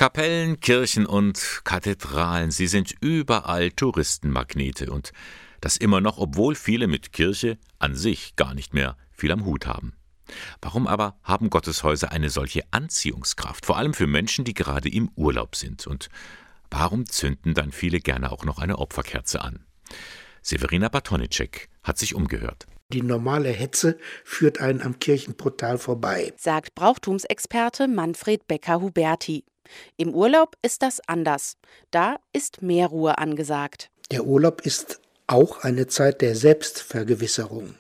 Kapellen, 0.06 0.60
Kirchen 0.60 1.08
und 1.08 1.62
Kathedralen, 1.63 2.52
sie 2.52 2.68
sind 2.68 2.94
überall 3.02 3.72
Touristenmagnete 3.72 4.91
und 4.91 5.13
das 5.62 5.78
immer 5.78 6.00
noch, 6.00 6.20
obwohl 6.20 6.54
viele 6.54 6.86
mit 6.86 7.12
Kirche 7.12 7.58
an 7.80 7.96
sich 7.96 8.36
gar 8.36 8.54
nicht 8.54 8.76
mehr 8.76 8.98
viel 9.12 9.32
am 9.32 9.46
Hut 9.46 9.65
haben. 9.65 9.94
Warum 10.62 10.86
aber 10.86 11.18
haben 11.24 11.50
Gotteshäuser 11.50 12.12
eine 12.12 12.30
solche 12.30 12.62
Anziehungskraft, 12.70 13.65
vor 13.65 13.78
allem 13.78 13.96
für 13.96 14.06
Menschen, 14.06 14.46
die 14.46 14.54
gerade 14.54 14.89
im 14.89 15.10
Urlaub 15.15 15.56
sind? 15.56 15.88
Und 15.88 16.10
warum 16.70 17.08
zünden 17.08 17.56
dann 17.56 17.72
viele 17.72 18.00
gerne 18.00 18.32
auch 18.32 18.46
noch 18.46 18.60
eine 18.60 18.78
Opferkerze 18.78 19.41
an? 19.41 19.65
Severina 20.44 20.89
Batonicek 20.89 21.68
hat 21.82 21.98
sich 21.98 22.13
umgehört. 22.13 22.68
Die 22.94 23.02
normale 23.02 23.50
Hetze 23.50 23.98
führt 24.24 24.62
einen 24.62 24.84
am 24.84 25.00
Kirchenportal 25.00 25.80
vorbei, 25.80 26.32
sagt 26.38 26.76
Brauchtumsexperte 26.76 27.88
Manfred 27.88 28.48
Becker-Huberti. 28.48 29.46
Im 29.97 30.13
Urlaub 30.13 30.58
ist 30.62 30.82
das 30.82 31.01
anders. 31.08 31.58
Da 31.91 32.17
ist 32.34 32.62
mehr 32.62 32.88
Ruhe 32.88 33.17
angesagt. 33.17 33.89
Der 34.12 34.25
Urlaub 34.25 34.62
ist 34.62 34.99
auch 35.28 35.63
eine 35.63 35.88
Zeit 35.88 36.21
der 36.21 36.36
Selbstvergewisserung. 36.36 37.75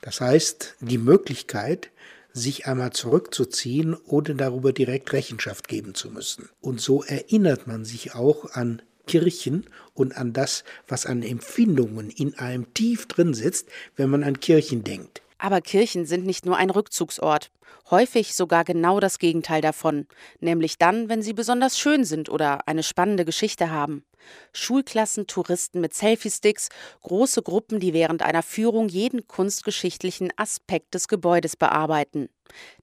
Das 0.00 0.20
heißt, 0.20 0.76
die 0.80 0.98
Möglichkeit, 0.98 1.90
sich 2.32 2.66
einmal 2.66 2.92
zurückzuziehen, 2.92 3.96
ohne 4.06 4.34
darüber 4.34 4.72
direkt 4.72 5.12
Rechenschaft 5.12 5.68
geben 5.68 5.94
zu 5.94 6.10
müssen. 6.10 6.48
Und 6.60 6.80
so 6.80 7.02
erinnert 7.02 7.66
man 7.66 7.84
sich 7.84 8.14
auch 8.14 8.52
an 8.52 8.82
Kirchen 9.06 9.66
und 9.94 10.16
an 10.16 10.32
das, 10.32 10.64
was 10.88 11.06
an 11.06 11.22
Empfindungen 11.22 12.10
in 12.10 12.38
einem 12.38 12.72
tief 12.72 13.06
drin 13.06 13.34
sitzt, 13.34 13.68
wenn 13.96 14.10
man 14.10 14.24
an 14.24 14.40
Kirchen 14.40 14.84
denkt. 14.84 15.22
Aber 15.42 15.60
Kirchen 15.60 16.06
sind 16.06 16.24
nicht 16.24 16.46
nur 16.46 16.56
ein 16.56 16.70
Rückzugsort, 16.70 17.50
häufig 17.90 18.36
sogar 18.36 18.62
genau 18.62 19.00
das 19.00 19.18
Gegenteil 19.18 19.60
davon, 19.60 20.06
nämlich 20.38 20.78
dann, 20.78 21.08
wenn 21.08 21.20
sie 21.20 21.32
besonders 21.32 21.76
schön 21.76 22.04
sind 22.04 22.28
oder 22.28 22.68
eine 22.68 22.84
spannende 22.84 23.24
Geschichte 23.24 23.72
haben. 23.72 24.04
Schulklassen, 24.52 25.26
Touristen 25.26 25.80
mit 25.80 25.94
Selfie-Sticks, 25.94 26.68
große 27.00 27.42
Gruppen, 27.42 27.80
die 27.80 27.92
während 27.92 28.22
einer 28.22 28.44
Führung 28.44 28.88
jeden 28.88 29.26
kunstgeschichtlichen 29.26 30.30
Aspekt 30.36 30.94
des 30.94 31.08
Gebäudes 31.08 31.56
bearbeiten. 31.56 32.28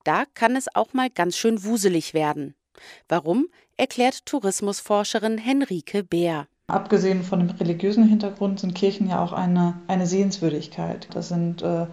Da 0.04 0.26
kann 0.34 0.58
es 0.58 0.68
auch 0.76 0.92
mal 0.92 1.10
ganz 1.10 1.38
schön 1.38 1.64
wuselig 1.64 2.14
werden. 2.14 2.56
Warum, 3.08 3.48
erklärt 3.78 4.26
Tourismusforscherin 4.26 5.38
Henrike 5.38 6.04
Bär. 6.04 6.50
Abgesehen 6.68 7.24
von 7.24 7.40
dem 7.40 7.52
religiösen 7.52 8.04
Hintergrund 8.04 8.60
sind 8.60 8.76
Kirchen 8.76 9.08
ja 9.08 9.24
auch 9.24 9.32
eine, 9.32 9.80
eine 9.88 10.06
Sehenswürdigkeit. 10.06 11.08
Das 11.14 11.30
sind 11.30 11.62
äh, 11.62 11.88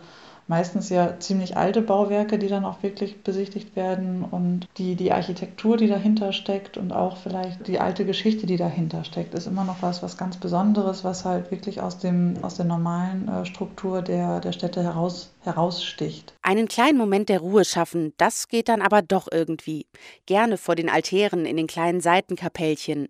meistens 0.48 0.88
ja 0.90 1.18
ziemlich 1.18 1.56
alte 1.56 1.82
Bauwerke, 1.82 2.38
die 2.38 2.48
dann 2.48 2.64
auch 2.64 2.82
wirklich 2.82 3.22
besichtigt 3.22 3.74
werden 3.76 4.24
und 4.24 4.68
die, 4.78 4.94
die 4.94 5.12
Architektur, 5.12 5.76
die 5.76 5.88
dahinter 5.88 6.32
steckt 6.32 6.76
und 6.76 6.92
auch 6.92 7.16
vielleicht 7.16 7.66
die 7.66 7.80
alte 7.80 8.04
Geschichte, 8.04 8.46
die 8.46 8.56
dahinter 8.56 9.04
steckt, 9.04 9.34
ist 9.34 9.46
immer 9.46 9.64
noch 9.64 9.82
was, 9.82 10.02
was 10.02 10.16
ganz 10.16 10.36
Besonderes, 10.36 11.04
was 11.04 11.24
halt 11.24 11.50
wirklich 11.50 11.80
aus, 11.80 11.98
dem, 11.98 12.34
aus 12.42 12.56
der 12.56 12.66
normalen 12.66 13.28
äh, 13.28 13.44
Struktur 13.44 14.02
der, 14.02 14.40
der 14.40 14.52
Städte 14.52 14.82
heraus, 14.82 15.32
heraussticht. 15.42 16.34
Einen 16.42 16.68
kleinen 16.68 16.98
Moment 16.98 17.28
der 17.28 17.40
Ruhe 17.40 17.64
schaffen, 17.64 18.12
das 18.16 18.48
geht 18.48 18.68
dann 18.68 18.82
aber 18.82 19.02
doch 19.02 19.28
irgendwie. 19.30 19.86
Gerne 20.26 20.58
vor 20.58 20.76
den 20.76 20.88
Altären 20.88 21.44
in 21.44 21.56
den 21.56 21.66
kleinen 21.66 22.00
Seitenkapellchen. 22.00 23.08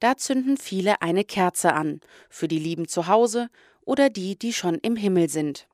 Da 0.00 0.16
zünden 0.16 0.56
viele 0.56 1.02
eine 1.02 1.24
Kerze 1.24 1.72
an, 1.72 2.00
für 2.28 2.48
die 2.48 2.58
Lieben 2.58 2.86
zu 2.88 3.08
Hause 3.08 3.48
oder 3.84 4.10
die, 4.10 4.38
die 4.38 4.52
schon 4.52 4.76
im 4.76 4.96
Himmel 4.96 5.28
sind. 5.28 5.66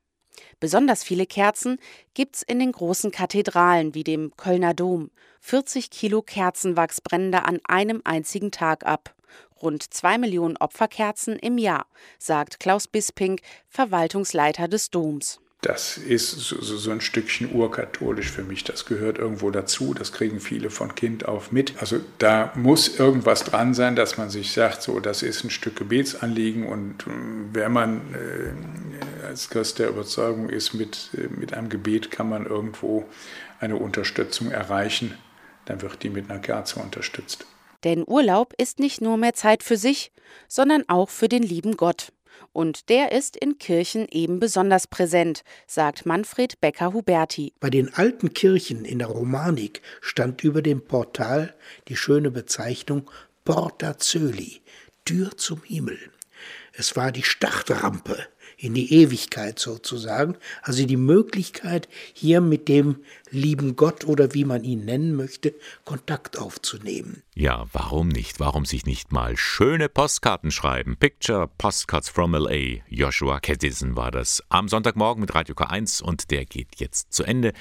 Besonders 0.58 1.04
viele 1.04 1.26
Kerzen 1.26 1.78
gibt's 2.14 2.42
in 2.42 2.58
den 2.58 2.72
großen 2.72 3.10
Kathedralen 3.10 3.94
wie 3.94 4.04
dem 4.04 4.36
Kölner 4.36 4.74
Dom. 4.74 5.10
40 5.40 5.90
Kilo 5.90 6.22
Kerzenwachs 6.22 7.00
brennen 7.00 7.32
da 7.32 7.40
an 7.40 7.60
einem 7.66 8.02
einzigen 8.04 8.50
Tag 8.50 8.84
ab. 8.86 9.14
Rund 9.62 9.92
zwei 9.92 10.18
Millionen 10.18 10.56
Opferkerzen 10.56 11.36
im 11.38 11.58
Jahr, 11.58 11.86
sagt 12.18 12.60
Klaus 12.60 12.88
Bisping, 12.88 13.40
Verwaltungsleiter 13.68 14.68
des 14.68 14.90
Doms 14.90 15.40
das 15.62 15.98
ist 15.98 16.30
so, 16.30 16.60
so, 16.62 16.90
ein 16.90 17.02
Stückchen 17.02 17.54
urkatholisch 17.54 18.30
für 18.30 18.42
mich. 18.42 18.64
Das 18.64 18.86
gehört 18.86 19.18
irgendwo 19.18 19.50
dazu. 19.50 19.92
Das 19.92 20.10
kriegen 20.10 20.40
viele 20.40 20.70
von 20.70 20.94
Kind 20.94 21.26
auf 21.26 21.52
mit. 21.52 21.74
Also 21.80 22.00
da 22.18 22.50
muss 22.54 22.98
irgendwas 22.98 23.44
dran 23.44 23.74
sein, 23.74 23.94
dass 23.94 24.16
man 24.16 24.30
sich 24.30 24.52
sagt, 24.52 24.80
so, 24.80 25.00
das 25.00 25.22
ist 25.22 25.44
ein 25.44 25.50
Stück 25.50 25.76
Gebetsanliegen. 25.76 26.66
Und 26.66 27.06
äh, 27.06 27.10
wenn 27.52 27.72
man 27.72 28.00
äh, 28.14 29.26
als 29.26 29.50
Christ 29.50 29.78
der 29.78 29.90
Überzeugung 29.90 30.48
ist, 30.48 30.72
mit, 30.72 31.10
äh, 31.14 31.28
mit 31.28 31.52
einem 31.52 31.68
Gebet 31.68 32.10
kann 32.10 32.30
man 32.30 32.46
irgendwo 32.46 33.04
eine 33.60 33.76
Unterstützung 33.76 34.50
erreichen, 34.50 35.14
dann 35.66 35.82
wird 35.82 36.02
die 36.02 36.08
mit 36.08 36.30
einer 36.30 36.40
Kerze 36.40 36.80
unterstützt. 36.80 37.44
Denn 37.84 38.04
Urlaub 38.06 38.54
ist 38.56 38.78
nicht 38.78 39.02
nur 39.02 39.18
mehr 39.18 39.34
Zeit 39.34 39.62
für 39.62 39.76
sich, 39.76 40.10
sondern 40.48 40.88
auch 40.88 41.10
für 41.10 41.28
den 41.28 41.42
lieben 41.42 41.76
Gott. 41.76 42.12
Und 42.52 42.88
der 42.88 43.12
ist 43.12 43.36
in 43.36 43.58
Kirchen 43.58 44.06
eben 44.10 44.40
besonders 44.40 44.86
präsent, 44.86 45.42
sagt 45.66 46.04
Manfred 46.04 46.60
Becker-Huberti. 46.60 47.52
Bei 47.60 47.70
den 47.70 47.94
alten 47.94 48.34
Kirchen 48.34 48.84
in 48.84 48.98
der 48.98 49.08
Romanik 49.08 49.82
stand 50.00 50.42
über 50.42 50.62
dem 50.62 50.84
Portal 50.84 51.54
die 51.88 51.96
schöne 51.96 52.30
Bezeichnung 52.30 53.10
Porta 53.44 53.98
Zöli, 53.98 54.60
Tür 55.04 55.36
zum 55.36 55.62
Himmel. 55.62 55.98
Es 56.72 56.96
war 56.96 57.12
die 57.12 57.22
Startrampe 57.22 58.26
in 58.60 58.74
die 58.74 58.92
Ewigkeit 58.92 59.58
sozusagen. 59.58 60.36
Also 60.62 60.84
die 60.84 60.98
Möglichkeit, 60.98 61.88
hier 62.12 62.42
mit 62.42 62.68
dem 62.68 62.96
lieben 63.30 63.74
Gott 63.74 64.04
oder 64.04 64.34
wie 64.34 64.44
man 64.44 64.64
ihn 64.64 64.84
nennen 64.84 65.16
möchte, 65.16 65.54
Kontakt 65.84 66.38
aufzunehmen. 66.38 67.22
Ja, 67.34 67.66
warum 67.72 68.08
nicht? 68.08 68.38
Warum 68.38 68.66
sich 68.66 68.84
nicht 68.84 69.12
mal 69.12 69.36
schöne 69.36 69.88
Postkarten 69.88 70.50
schreiben? 70.50 70.96
Picture 70.96 71.48
Postcards 71.56 72.10
from 72.10 72.34
LA. 72.34 72.82
Joshua 72.88 73.40
Kettison 73.40 73.96
war 73.96 74.10
das 74.10 74.42
am 74.50 74.68
Sonntagmorgen 74.68 75.22
mit 75.22 75.34
Radio 75.34 75.54
K1 75.54 76.02
und 76.02 76.30
der 76.30 76.44
geht 76.44 76.76
jetzt 76.76 77.14
zu 77.14 77.24
Ende. 77.24 77.54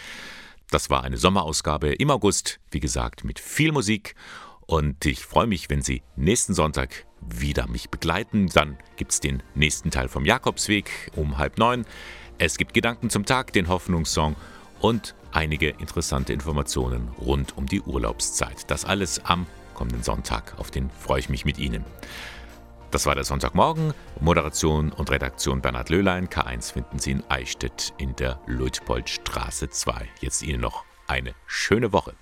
Das 0.70 0.90
war 0.90 1.04
eine 1.04 1.18
Sommerausgabe 1.18 1.94
im 1.94 2.12
August, 2.12 2.60
wie 2.72 2.82
gesagt, 2.82 3.24
mit 3.24 3.40
viel 3.40 3.72
Musik. 3.72 4.16
Und 4.66 5.06
ich 5.06 5.22
freue 5.22 5.48
mich, 5.48 5.70
wenn 5.70 5.82
Sie 5.82 6.04
nächsten 6.16 6.54
Sonntag 6.54 7.06
wieder 7.22 7.68
mich 7.68 7.90
begleiten. 7.90 8.48
Dann 8.48 8.78
gibt 8.96 9.12
es 9.12 9.20
den 9.20 9.44
nächsten 9.56 9.92
Teil 9.92 10.08
vom 10.08 10.26
Jakobsweg 10.26 11.12
um 11.16 11.38
halb 11.38 11.58
neun. 11.58 11.86
Es 12.38 12.58
gibt 12.58 12.74
Gedanken 12.74 13.10
zum 13.10 13.26
Tag, 13.26 13.54
den 13.54 13.68
Hoffnungssong 13.68 14.36
und 14.80 15.16
einige 15.32 15.70
interessante 15.70 16.34
Informationen 16.34 17.10
rund 17.20 17.58
um 17.58 17.66
die 17.66 17.82
Urlaubszeit. 17.82 18.70
Das 18.72 18.86
alles 18.86 19.24
am 19.26 19.46
kommenden 19.74 20.04
Sonntag. 20.04 20.58
Auf 20.58 20.72
den 20.72 20.90
freue 20.90 21.20
ich 21.20 21.30
mich 21.30 21.46
mit 21.46 21.58
Ihnen. 21.58 21.86
Das 22.92 23.06
war 23.06 23.14
der 23.14 23.24
Sonntagmorgen. 23.24 23.94
Moderation 24.20 24.92
und 24.92 25.12
Redaktion 25.12 25.62
Bernhard 25.62 25.90
Löhlein. 25.90 26.28
K1 26.28 26.74
finden 26.74 26.98
Sie 26.98 27.12
in 27.12 27.24
Eichstätt 27.30 27.94
in 27.98 28.16
der 28.16 28.40
Luitpoldstraße 28.48 29.70
2. 29.70 30.10
Jetzt 30.22 30.42
Ihnen 30.42 30.62
noch 30.62 30.86
eine 31.08 31.34
schöne 31.46 31.94
Woche. 31.94 32.16